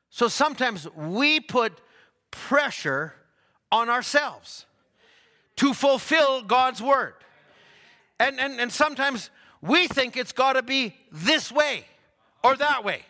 [0.09, 1.81] So sometimes we put
[2.31, 3.13] pressure
[3.69, 4.65] on ourselves
[5.57, 7.15] to fulfill God's word.
[8.21, 9.31] And, and, and sometimes
[9.61, 11.83] we think it's got to be this way
[12.41, 13.01] or that way.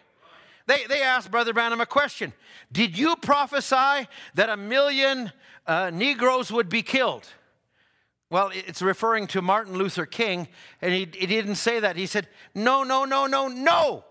[0.66, 2.34] They, they asked Brother Branham a question
[2.72, 5.32] Did you prophesy that a million
[5.68, 7.28] uh, Negroes would be killed?
[8.34, 10.48] Well, it's referring to Martin Luther King,
[10.82, 11.96] and he, he didn't say that.
[11.96, 14.06] He said, No, no, no, no, no.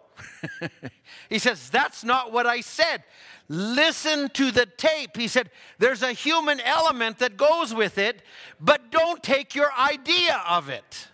[1.29, 3.03] he says, That's not what I said.
[3.49, 5.17] Listen to the tape.
[5.17, 5.51] He said,
[5.81, 8.23] There's a human element that goes with it,
[8.61, 11.09] but don't take your idea of it.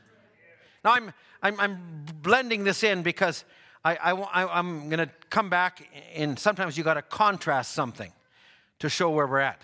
[0.84, 3.46] Now, I'm, I'm, I'm blending this in because
[3.86, 8.12] I, I, I'm going to come back, and sometimes you got to contrast something
[8.80, 9.62] to show where we're at.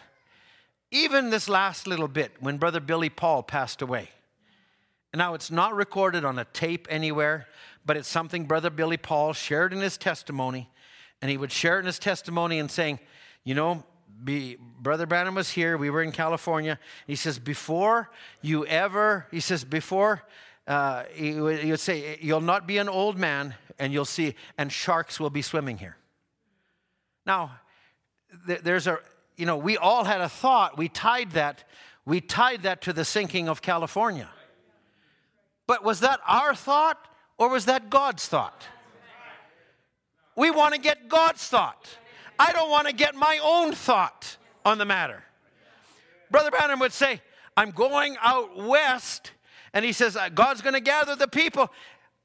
[0.94, 4.10] Even this last little bit, when Brother Billy Paul passed away.
[5.12, 7.48] Now, it's not recorded on a tape anywhere,
[7.84, 10.70] but it's something Brother Billy Paul shared in his testimony.
[11.20, 13.00] And he would share it in his testimony and saying,
[13.42, 13.82] You know,
[14.22, 15.76] be, Brother Branham was here.
[15.76, 16.78] We were in California.
[17.08, 18.08] He says, Before
[18.40, 20.22] you ever, he says, before,
[20.68, 24.36] uh, he, would, he would say, You'll not be an old man, and you'll see,
[24.56, 25.96] and sharks will be swimming here.
[27.26, 27.58] Now,
[28.46, 28.98] there's a,
[29.36, 30.78] you know, we all had a thought.
[30.78, 31.64] We tied that,
[32.04, 34.30] we tied that to the sinking of California.
[35.66, 36.98] But was that our thought?
[37.38, 38.66] or was that God's thought?
[40.36, 41.88] We want to get God's thought.
[42.38, 45.22] I don't want to get my own thought on the matter.
[46.30, 47.20] Brother Branham would say,
[47.56, 49.30] I'm going out west,
[49.72, 51.70] and he says, uh, God's going to gather the people.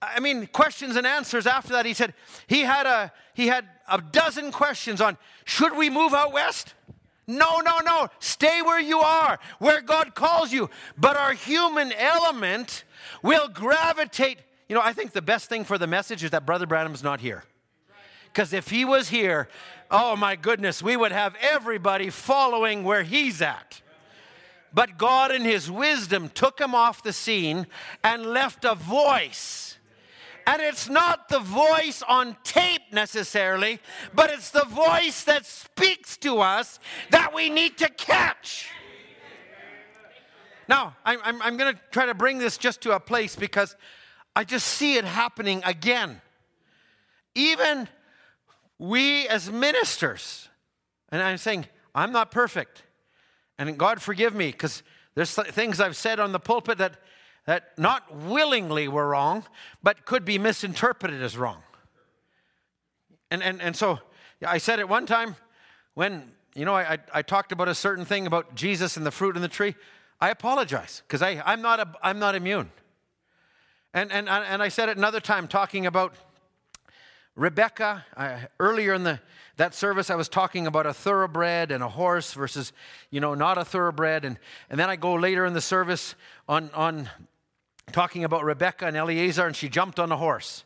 [0.02, 1.86] I mean, questions and answers after that.
[1.86, 2.14] He said
[2.48, 6.74] he had a he had a dozen questions on should we move out west?
[7.30, 8.10] No, no, no.
[8.20, 10.70] Stay where you are, where God calls you.
[10.98, 12.84] But our human element
[13.24, 16.68] will gravitate you know, I think the best thing for the message is that Brother
[16.68, 17.44] Branham's not here.
[18.32, 19.50] Because if he was here,
[19.90, 23.82] oh my goodness, we would have everybody following where he's at.
[24.72, 27.66] But God, in his wisdom, took him off the scene
[28.04, 29.69] and left a voice.
[30.50, 33.80] And it's not the voice on tape necessarily,
[34.16, 36.80] but it's the voice that speaks to us
[37.12, 38.68] that we need to catch.
[40.68, 43.76] Now, I'm, I'm, I'm going to try to bring this just to a place because
[44.36, 46.20] I just see it happening again.
[47.36, 47.88] Even
[48.80, 50.50] we as ministers,
[51.10, 52.82] and I'm saying, I'm not perfect.
[53.60, 54.82] And God forgive me, because
[55.14, 56.96] there's things I've said on the pulpit that,
[57.46, 59.46] that not willingly were wrong,
[59.82, 61.64] but could be misinterpreted as wrong.
[63.32, 64.00] And, and, and so
[64.46, 65.36] I said it one time
[65.94, 69.12] when, you know, I, I, I talked about a certain thing about Jesus and the
[69.12, 69.76] fruit in the tree.
[70.22, 72.72] I apologize, because I'm, not a, I'm not immune.
[73.94, 76.14] And, and, and I said it another time talking about
[77.36, 78.06] Rebecca.
[78.18, 79.20] I, earlier in the,
[79.58, 82.74] that service, I was talking about a thoroughbred and a horse versus,
[83.12, 84.26] you know, not a thoroughbred.
[84.26, 84.38] And,
[84.70, 86.16] and then I go later in the service
[86.48, 87.10] on, on
[87.90, 90.64] talking about Rebecca and Eleazar, and she jumped on a horse.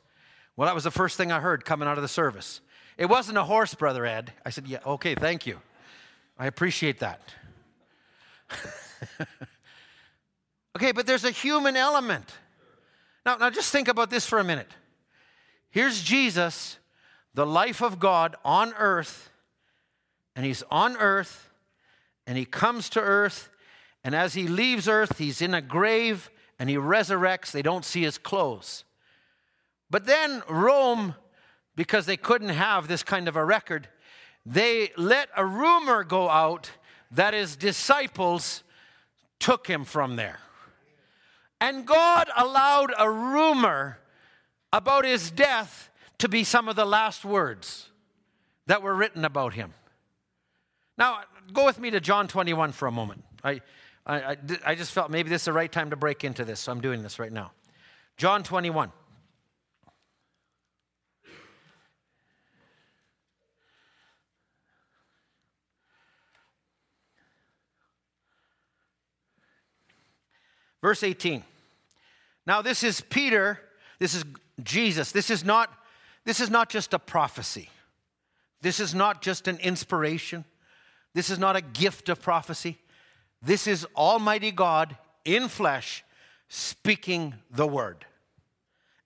[0.55, 2.61] Well, that was the first thing I heard coming out of the service.
[2.97, 4.31] It wasn't a horse, Brother Ed.
[4.45, 5.59] I said, Yeah, okay, thank you.
[6.37, 7.21] I appreciate that.
[10.75, 12.29] okay, but there's a human element.
[13.25, 14.71] Now, now just think about this for a minute.
[15.69, 16.77] Here's Jesus,
[17.33, 19.31] the life of God on earth,
[20.35, 21.49] and he's on earth,
[22.27, 23.49] and he comes to earth,
[24.03, 26.29] and as he leaves earth, he's in a grave
[26.63, 27.51] and he resurrects.
[27.51, 28.85] They don't see his clothes.
[29.89, 31.15] But then Rome,
[31.75, 33.89] because they couldn't have this kind of a record,
[34.45, 36.71] they let a rumor go out
[37.11, 38.63] that his disciples
[39.41, 40.39] took him from there.
[41.59, 43.99] And God allowed a rumor
[44.71, 45.89] about his death
[46.19, 47.89] to be some of the last words.
[48.67, 49.73] that were written about him.
[50.97, 53.25] Now, go with me to John 21 for a moment.
[53.43, 53.59] I,
[54.05, 54.35] I,
[54.65, 56.81] I, just felt maybe this is the right time to break into this, so I'm
[56.81, 57.51] doing this right now.
[58.17, 58.91] John 21.
[70.81, 71.45] Verse 18.
[72.45, 73.57] Now, this is Peter,
[73.99, 74.25] this is
[74.61, 75.13] Jesus.
[75.13, 75.73] This is not,
[76.25, 77.69] this is not just a prophecy.
[78.61, 80.43] This is not just an inspiration.
[81.13, 82.79] This is not a gift of prophecy.
[83.43, 86.03] This is Almighty God in flesh
[86.47, 88.05] speaking the word.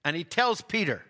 [0.06, 1.04] And he tells Peter,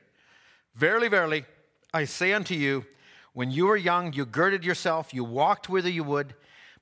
[0.75, 1.45] Verily, verily,
[1.93, 2.85] I say unto you,
[3.33, 6.35] when you were young, you girded yourself, you walked whither you would.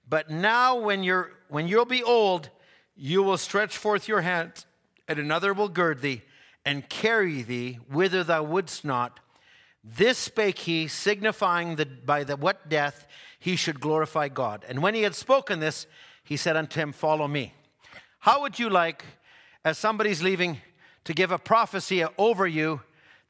[0.07, 2.49] But now, when, you're, when you'll be old,
[2.95, 4.65] you will stretch forth your hands,
[5.07, 6.21] and another will gird thee
[6.63, 9.19] and carry thee whither thou wouldst not.
[9.83, 13.07] This spake he, signifying that by the what death
[13.39, 14.65] he should glorify God.
[14.67, 15.87] And when he had spoken this,
[16.25, 17.53] he said unto him, Follow me.
[18.19, 19.05] How would you like,
[19.63, 20.59] as somebody's leaving,
[21.05, 22.81] to give a prophecy over you,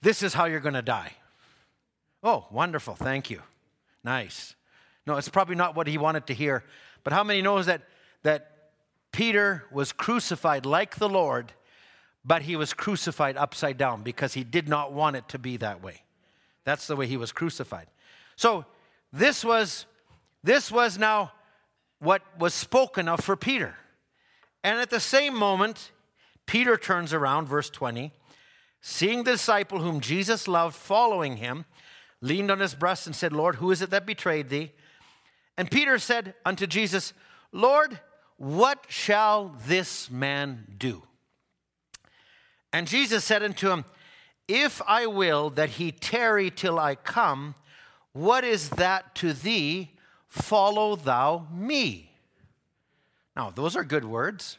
[0.01, 1.11] this is how you're going to die?
[2.23, 2.95] Oh, wonderful.
[2.95, 3.41] Thank you.
[4.03, 4.55] Nice.
[5.05, 6.63] No, it's probably not what he wanted to hear.
[7.03, 7.83] But how many knows that,
[8.23, 8.71] that
[9.11, 11.51] Peter was crucified like the Lord,
[12.23, 15.83] but he was crucified upside down because he did not want it to be that
[15.83, 16.01] way.
[16.63, 17.87] That's the way he was crucified.
[18.35, 18.65] So
[19.13, 19.85] this was
[20.43, 21.31] this was now
[21.99, 23.75] what was spoken of for Peter.
[24.63, 25.91] And at the same moment,
[26.45, 28.11] Peter turns around, verse 20,
[28.81, 31.65] seeing the disciple whom Jesus loved following him,
[32.21, 34.71] leaned on his breast and said, Lord, who is it that betrayed thee?
[35.57, 37.13] And Peter said unto Jesus,
[37.51, 37.99] Lord,
[38.37, 41.03] what shall this man do?
[42.73, 43.85] And Jesus said unto him,
[44.47, 47.55] If I will that he tarry till I come,
[48.11, 49.94] what is that to thee?
[50.35, 52.11] Follow thou me.
[53.37, 54.57] Now, those are good words,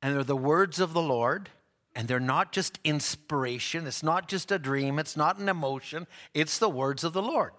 [0.00, 1.50] and they're the words of the Lord,
[1.94, 6.58] and they're not just inspiration, it's not just a dream, it's not an emotion, it's
[6.58, 7.52] the words of the Lord.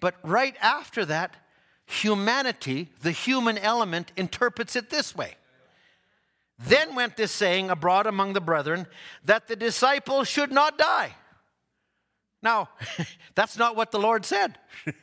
[0.00, 1.34] But right after that,
[1.86, 5.36] humanity, the human element, interprets it this way.
[6.58, 8.86] Then went this saying abroad among the brethren
[9.24, 11.14] that the disciple should not die.
[12.42, 12.68] Now,
[13.34, 14.58] that's not what the Lord said.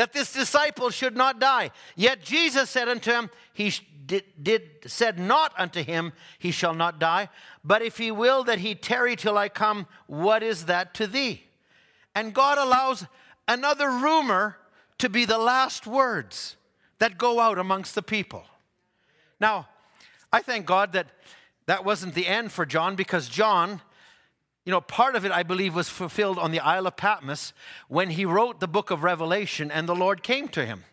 [0.00, 1.70] that this disciple should not die.
[1.94, 3.70] Yet Jesus said unto him, He
[4.06, 7.28] did, did, said not unto him, He shall not die,
[7.62, 11.44] but if he will that he tarry till I come, what is that to thee?
[12.14, 13.04] And God allows
[13.46, 14.56] another rumor
[14.96, 16.56] to be the last words
[16.98, 18.44] that go out amongst the people.
[19.38, 19.68] Now,
[20.32, 21.08] I thank God that
[21.66, 23.82] that wasn't the end for John because John,
[24.64, 27.52] you know, part of it I believe was fulfilled on the Isle of Patmos
[27.88, 30.84] when he wrote the book of Revelation and the Lord came to him.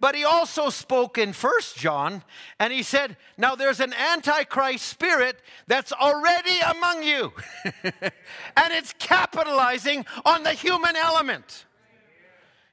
[0.00, 2.24] But he also spoke in First John
[2.58, 7.32] and he said, Now there's an antichrist spirit that's already among you,
[7.64, 11.64] and it's capitalizing on the human element.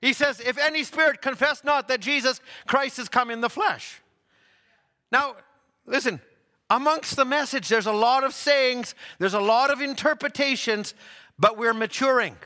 [0.02, 4.02] He says, If any spirit confess not that Jesus Christ has come in the flesh.
[5.12, 5.36] Now,
[5.86, 6.20] listen,
[6.72, 10.94] amongst the message, there's a lot of sayings, there's a lot of interpretations,
[11.38, 12.38] but we're maturing.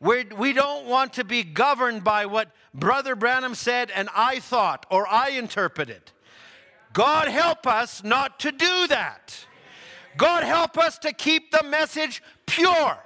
[0.00, 4.38] We're, we do not want to be governed by what Brother Branham said and I
[4.38, 6.12] thought or I interpreted.
[6.92, 9.46] God help us not to do that.
[10.16, 12.98] God help us to keep the message pure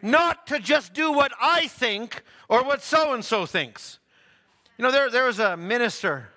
[0.00, 3.98] not to just do what I think or what so and so thinks.
[4.76, 6.28] You know, there, there was a minister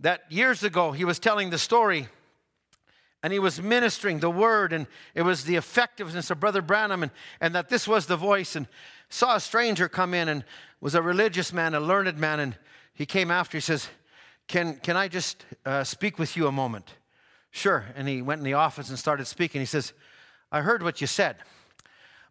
[0.00, 2.08] that years ago he was telling the story
[3.22, 7.12] and he was ministering the word and it was the effectiveness of brother branham and,
[7.40, 8.66] and that this was the voice and
[9.08, 10.44] saw a stranger come in and
[10.80, 12.56] was a religious man a learned man and
[12.94, 13.88] he came after he says
[14.48, 16.94] can, can i just uh, speak with you a moment?
[17.50, 19.60] Sure and he went in the office and started speaking.
[19.60, 19.92] He says
[20.50, 21.36] i heard what you said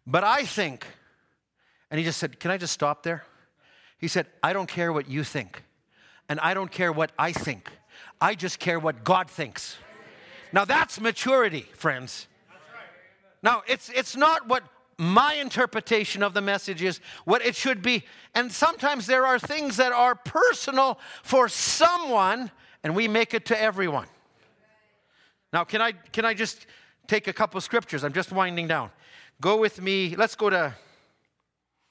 [0.06, 0.86] but I think,
[1.90, 3.24] and he just said, Can I just stop there?
[3.98, 5.62] He said, I don't care what you think,
[6.32, 7.70] and I don't care what I think.
[8.18, 9.76] I just care what God thinks.
[10.50, 12.26] Now that's maturity, friends.
[13.42, 14.62] Now it's it's not what
[14.96, 18.04] my interpretation of the message is, what it should be.
[18.34, 22.50] And sometimes there are things that are personal for someone,
[22.82, 24.06] and we make it to everyone.
[25.52, 26.64] Now, can I can I just
[27.08, 28.04] take a couple scriptures?
[28.04, 28.88] I'm just winding down.
[29.38, 30.16] Go with me.
[30.16, 30.74] Let's go to,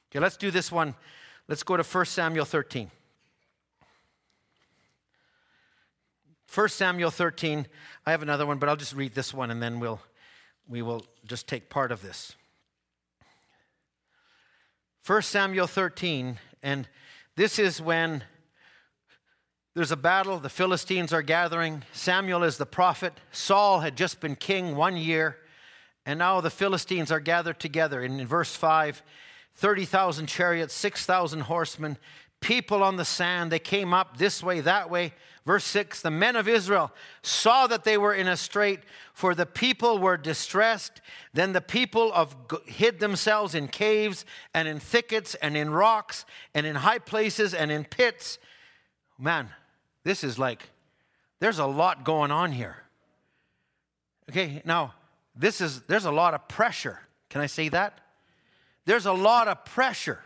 [0.09, 0.95] okay, let's do this one.
[1.47, 2.89] Let's go to 1 Samuel 13.
[6.53, 7.65] 1 Samuel 13.
[8.05, 10.01] I have another one, but I'll just read this one and then we'll,
[10.67, 12.35] we will just take part of this.
[15.07, 16.87] 1 Samuel 13, and
[17.35, 18.23] this is when
[19.73, 20.37] there's a battle.
[20.37, 21.83] The Philistines are gathering.
[21.93, 23.13] Samuel is the prophet.
[23.31, 25.37] Saul had just been king one year,
[26.05, 28.03] and now the Philistines are gathered together.
[28.03, 29.01] And in verse 5,
[29.55, 31.97] 30,000 chariots, 6,000 horsemen,
[32.41, 33.51] people on the sand.
[33.51, 35.13] They came up this way, that way.
[35.45, 36.91] Verse 6 The men of Israel
[37.21, 38.81] saw that they were in a strait,
[39.13, 41.01] for the people were distressed.
[41.33, 42.35] Then the people of
[42.65, 47.71] hid themselves in caves and in thickets and in rocks and in high places and
[47.71, 48.37] in pits.
[49.17, 49.49] Man,
[50.03, 50.69] this is like,
[51.39, 52.77] there's a lot going on here.
[54.29, 54.93] Okay, now,
[55.35, 56.99] this is, there's a lot of pressure.
[57.29, 57.99] Can I say that?
[58.85, 60.19] There's a lot of pressure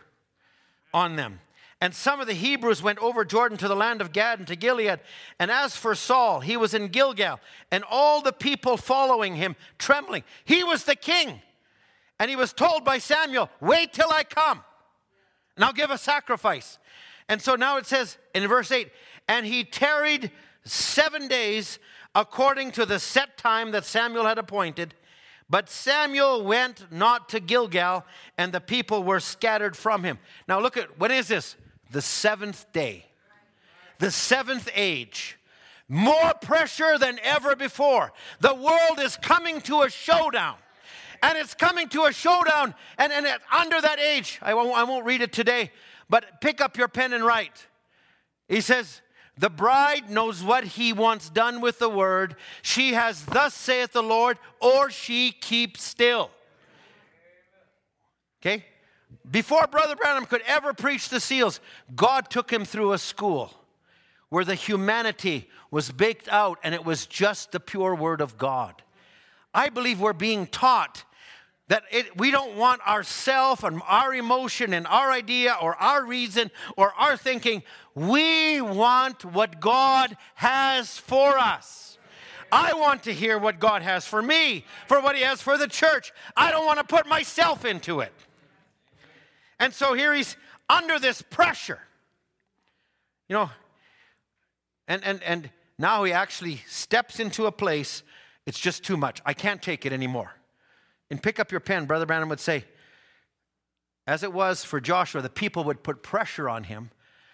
[0.92, 1.40] on them.
[1.80, 4.56] And some of the Hebrews went over Jordan to the land of Gad and to
[4.56, 4.98] Gilead.
[5.38, 7.38] And as for Saul, he was in Gilgal,
[7.70, 10.24] and all the people following him, trembling.
[10.44, 11.42] He was the king.
[12.18, 14.62] And he was told by Samuel, Wait till I come,
[15.54, 16.78] and I'll give a sacrifice.
[17.28, 18.90] And so now it says in verse 8,
[19.28, 20.30] And he tarried
[20.64, 21.78] seven days
[22.14, 24.94] according to the set time that Samuel had appointed.
[25.50, 28.04] But Samuel went not to Gilgal,
[28.38, 30.18] and the people were scattered from him.
[30.48, 31.54] Now look at what is this?
[31.96, 33.06] The seventh day,
[33.96, 35.38] the seventh age.
[35.88, 38.12] More pressure than ever before.
[38.40, 40.56] The world is coming to a showdown.
[41.22, 42.74] And it's coming to a showdown.
[42.98, 45.72] And, and under that age, I won't, I won't read it today,
[46.10, 47.66] but pick up your pen and write.
[48.46, 49.00] He says,
[49.38, 52.36] the bride knows what he wants done with the word.
[52.60, 56.30] She has, thus saith the Lord, or she keeps still.
[58.42, 58.66] Okay?
[59.30, 61.60] Before Brother Branham could ever preach the seals,
[61.94, 63.52] God took him through a school
[64.28, 68.82] where the humanity was baked out and it was just the pure word of God.
[69.54, 71.04] I believe we're being taught
[71.68, 76.50] that it, we don't want ourself and our emotion and our idea or our reason
[76.76, 77.62] or our thinking.
[77.94, 81.98] We want what God has for us.
[82.52, 85.66] I want to hear what God has for me, for what He has for the
[85.66, 86.12] church.
[86.36, 88.12] I don't want to put myself into it.
[89.58, 90.36] And so here he's
[90.68, 91.80] under this pressure.
[93.28, 93.50] You know,
[94.86, 98.02] and, and, and now he actually steps into a place,
[98.46, 99.20] it's just too much.
[99.26, 100.32] I can't take it anymore
[101.10, 102.64] and pick up your pen, Brother Branham would say,
[104.06, 106.90] as it was for Joshua, the people would put pressure on him,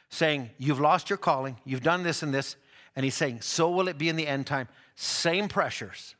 [0.08, 2.56] saying, You've lost your calling, you've done this and this.
[2.96, 4.68] And he's saying, So will it be in the end time.
[4.94, 6.14] Same pressures.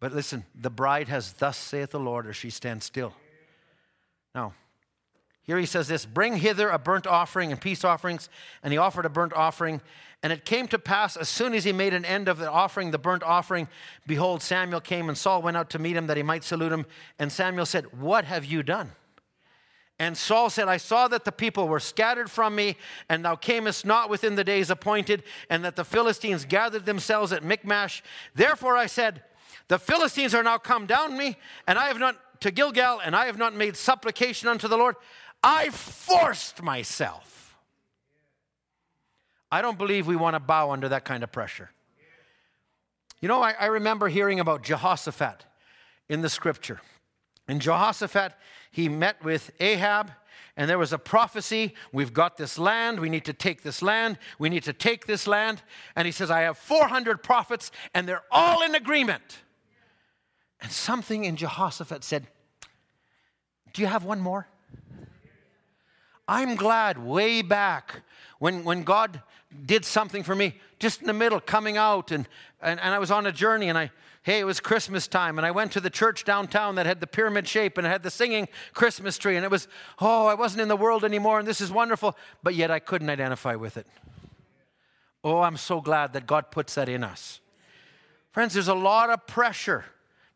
[0.00, 3.14] But listen, the bride has, Thus saith the Lord, or she stands still.
[4.34, 4.52] Now,
[5.44, 8.28] here he says this Bring hither a burnt offering and peace offerings.
[8.62, 9.80] And he offered a burnt offering.
[10.22, 12.90] And it came to pass, as soon as he made an end of the offering,
[12.90, 13.68] the burnt offering,
[14.06, 16.86] behold, Samuel came, and Saul went out to meet him that he might salute him.
[17.18, 18.92] And Samuel said, What have you done?
[19.98, 22.76] And Saul said, I saw that the people were scattered from me,
[23.08, 27.44] and thou camest not within the days appointed, and that the Philistines gathered themselves at
[27.44, 28.02] Michmash.
[28.34, 29.22] Therefore I said,
[29.68, 31.36] The Philistines are now come down me,
[31.68, 34.96] and I have not to Gilgal, and I have not made supplication unto the Lord.
[35.42, 37.34] I forced myself
[39.54, 41.70] I don't believe we want to bow under that kind of pressure.
[43.20, 45.44] You know, I, I remember hearing about Jehoshaphat
[46.08, 46.80] in the scripture.
[47.46, 48.32] In Jehoshaphat,
[48.72, 50.10] he met with Ahab,
[50.56, 54.18] and there was a prophecy we've got this land, we need to take this land,
[54.40, 55.62] we need to take this land.
[55.94, 59.43] And he says, I have 400 prophets, and they're all in agreement.
[60.64, 62.26] And something in Jehoshaphat said,
[63.74, 64.48] Do you have one more?
[66.26, 68.00] I'm glad way back
[68.38, 69.20] when, when God
[69.66, 72.26] did something for me just in the middle, coming out, and,
[72.62, 73.90] and, and I was on a journey, and I,
[74.22, 77.06] hey, it was Christmas time, and I went to the church downtown that had the
[77.06, 79.68] pyramid shape, and it had the singing Christmas tree, and it was,
[80.00, 83.10] oh, I wasn't in the world anymore, and this is wonderful, but yet I couldn't
[83.10, 83.86] identify with it.
[85.22, 87.40] Oh, I'm so glad that God puts that in us.
[88.32, 89.84] Friends, there's a lot of pressure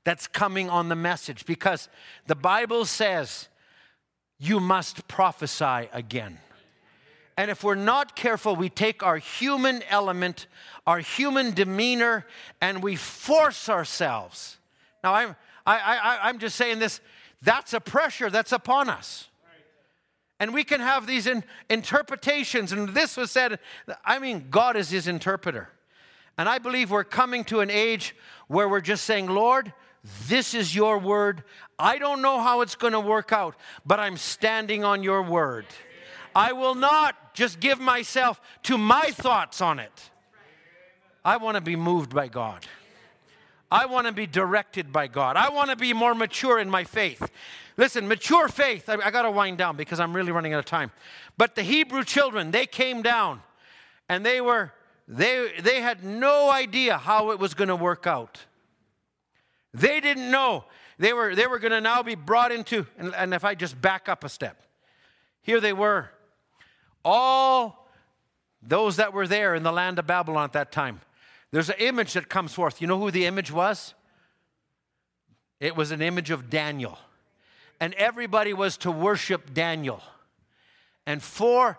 [0.08, 1.86] that's coming on the message because
[2.28, 3.46] the Bible says
[4.38, 6.38] you must prophesy again.
[7.36, 10.46] And if we're not careful, we take our human element,
[10.86, 12.24] our human demeanor,
[12.62, 14.56] and we force ourselves.
[15.04, 15.36] Now, I'm,
[15.66, 17.02] I, I, I'm just saying this
[17.42, 19.28] that's a pressure that's upon us.
[20.40, 23.58] And we can have these in, interpretations, and this was said.
[24.06, 25.68] I mean, God is his interpreter.
[26.38, 28.16] And I believe we're coming to an age
[28.46, 29.74] where we're just saying, Lord,
[30.28, 31.42] this is your word.
[31.78, 33.54] I don't know how it's going to work out,
[33.84, 35.66] but I'm standing on your word.
[36.34, 40.10] I will not just give myself to my thoughts on it.
[41.24, 42.66] I want to be moved by God.
[43.70, 45.36] I want to be directed by God.
[45.36, 47.30] I want to be more mature in my faith.
[47.76, 50.64] Listen, mature faith, I, I got to wind down because I'm really running out of
[50.64, 50.90] time.
[51.36, 53.42] But the Hebrew children, they came down
[54.08, 54.72] and they were,
[55.06, 58.46] they, they had no idea how it was going to work out.
[59.74, 60.64] They didn't know.
[60.98, 63.80] They were, they were going to now be brought into, and, and if I just
[63.80, 64.62] back up a step,
[65.42, 66.10] here they were.
[67.04, 67.88] All
[68.62, 71.00] those that were there in the land of Babylon at that time.
[71.50, 72.80] There's an image that comes forth.
[72.80, 73.94] You know who the image was?
[75.60, 76.98] It was an image of Daniel.
[77.80, 80.02] And everybody was to worship Daniel.
[81.06, 81.78] And four,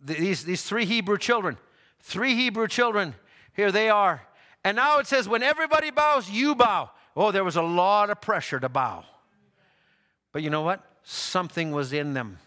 [0.00, 1.58] these, these three Hebrew children,
[2.00, 3.14] three Hebrew children,
[3.54, 4.22] here they are.
[4.64, 6.90] And now it says, when everybody bows, you bow.
[7.14, 9.04] Oh, there was a lot of pressure to bow.
[10.32, 10.82] But you know what?
[11.04, 12.38] Something was in them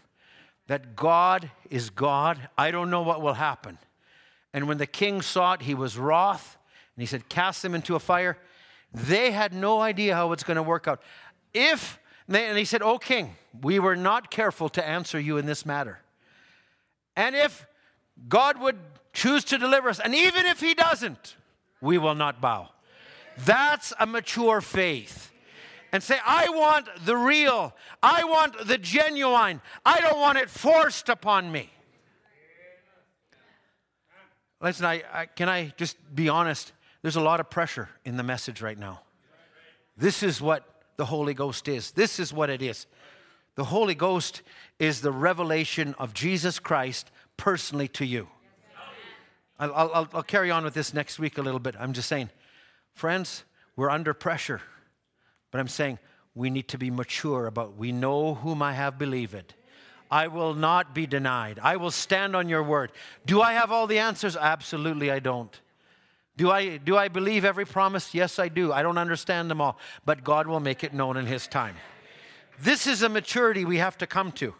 [0.66, 2.48] that God is God.
[2.58, 3.78] I don't know what will happen.
[4.52, 6.56] And when the king saw it, he was wroth,
[6.94, 8.38] and he said, Cast them into a fire.
[8.92, 11.02] They had no idea how it's going to work out.
[11.52, 15.66] If, and he said, O king, we were not careful to answer you in this
[15.66, 16.00] matter.
[17.16, 17.66] And if
[18.28, 18.78] God would
[19.12, 21.36] choose to deliver us, and even if he doesn't,
[21.80, 22.70] we will not bow.
[23.38, 25.30] That's a mature faith
[25.92, 27.74] and say, I want the real.
[28.02, 29.60] I want the genuine.
[29.84, 31.70] I don't want it forced upon me.
[34.60, 36.72] Listen, I, I, can I just be honest?
[37.02, 39.00] There's a lot of pressure in the message right now.
[39.96, 40.64] This is what
[40.96, 41.92] the Holy Ghost is.
[41.92, 42.86] This is what it is.
[43.54, 44.42] The Holy Ghost
[44.78, 48.28] is the revelation of Jesus Christ personally to you.
[49.58, 51.74] I'll, I'll, I'll carry on with this next week a little bit.
[51.78, 52.30] I'm just saying,
[52.92, 53.44] friends,
[53.76, 54.60] we're under pressure.
[55.50, 55.98] But I'm saying
[56.34, 59.54] we need to be mature about we know whom I have believed.
[60.10, 61.58] I will not be denied.
[61.62, 62.92] I will stand on your word.
[63.26, 64.36] Do I have all the answers?
[64.36, 65.60] Absolutely, I don't.
[66.36, 68.14] Do I, do I believe every promise?
[68.14, 68.72] Yes, I do.
[68.72, 71.74] I don't understand them all, but God will make it known in His time.
[72.60, 74.54] This is a maturity we have to come to.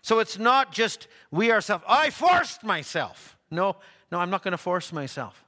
[0.00, 3.36] So it's not just we ourselves, I forced myself.
[3.50, 3.76] No,
[4.10, 5.44] no, I'm not going to force myself.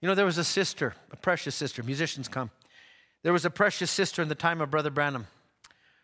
[0.00, 2.50] You know, there was a sister, a precious sister, musicians come.
[3.22, 5.26] There was a precious sister in the time of Brother Branham,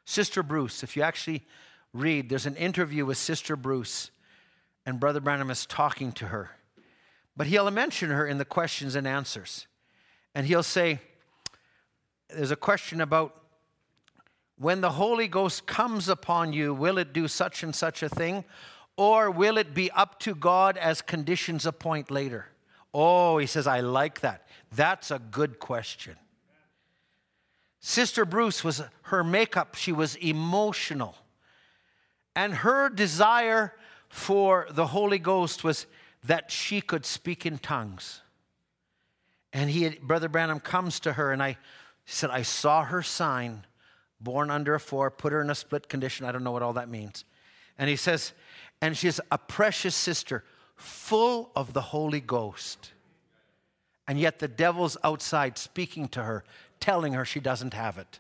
[0.04, 0.82] Sister Bruce.
[0.82, 1.42] If you actually
[1.92, 4.10] read, there's an interview with Sister Bruce,
[4.84, 6.50] and Brother Branham is talking to her.
[7.36, 9.66] But he'll mention her in the questions and answers.
[10.34, 10.98] And he'll say,
[12.28, 13.36] There's a question about
[14.56, 18.44] when the Holy Ghost comes upon you, will it do such and such a thing?
[19.02, 22.46] Or will it be up to God as conditions appoint later?
[22.94, 24.46] Oh, he says, I like that.
[24.70, 26.14] That's a good question.
[27.80, 31.16] Sister Bruce was her makeup, she was emotional.
[32.36, 33.74] And her desire
[34.08, 35.86] for the Holy Ghost was
[36.22, 38.20] that she could speak in tongues.
[39.52, 41.58] And he, Brother Branham comes to her, and I
[42.06, 43.66] said, I saw her sign,
[44.20, 46.24] born under a four, put her in a split condition.
[46.24, 47.24] I don't know what all that means.
[47.78, 48.32] And he says,
[48.82, 50.44] and she's a precious sister,
[50.74, 52.90] full of the Holy Ghost.
[54.08, 56.44] And yet the devil's outside speaking to her,
[56.80, 58.18] telling her she doesn't have it.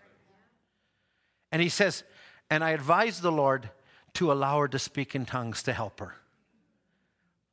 [1.50, 2.04] And he says,
[2.48, 3.70] and I advised the Lord
[4.14, 6.14] to allow her to speak in tongues to help her.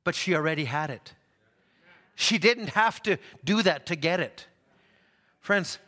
[0.04, 1.16] But she already had it.
[2.16, 4.46] She didn't have to do that to get it.
[5.40, 5.80] Friends,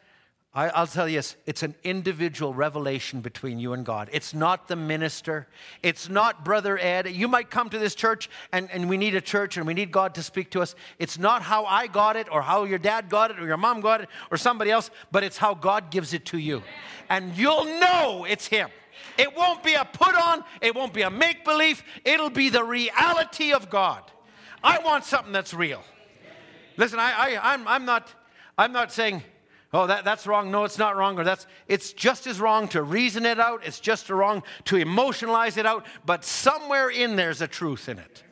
[0.54, 4.10] I, will tell you, it's an individual revelation between you and God.
[4.12, 5.48] It's not the minister.
[5.82, 7.10] It's not Brother Ed.
[7.10, 9.94] You might come to this church and, and we need a church and we need
[9.94, 10.76] God to speak to us.
[11.00, 13.80] It's not how I got it or how your dad got it or your mom
[13.80, 16.64] got it or somebody else, but it's how God gives it to you.
[17.10, 18.70] And you'll know it's Him.
[19.18, 22.64] It won't be a put on, it won't be a make believe, it'll be the
[22.64, 24.04] reality of God.
[24.62, 25.82] I want something that's real.
[26.76, 28.14] Listen, I, I, I'm, I'm, not,
[28.58, 29.24] I'm not saying,
[29.74, 30.52] oh, that, that's wrong.
[30.52, 31.18] No, it's not wrong.
[31.20, 33.66] Or that's, it's just as wrong to reason it out.
[33.66, 35.86] It's just as wrong to emotionalize it out.
[36.06, 38.24] But somewhere in there's a truth in it.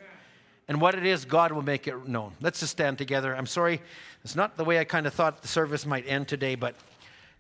[0.70, 2.34] And what it is, God will make it known.
[2.42, 3.36] Let's just stand together.
[3.36, 3.82] I'm sorry,
[4.24, 6.76] it's not the way I kind of thought the service might end today, but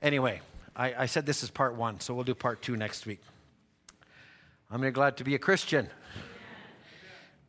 [0.01, 0.41] anyway,
[0.75, 3.21] I, I said this is part one, so we'll do part two next week.
[4.71, 5.89] I'm glad to be a Christian.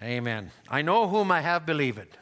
[0.03, 0.17] Amen.
[0.19, 0.51] Amen.
[0.69, 2.19] I know whom I have believed.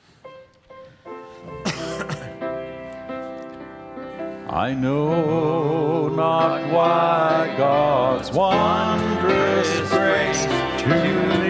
[4.51, 11.48] I know not why God's wondrous grace to thee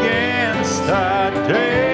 [0.00, 1.87] against that day.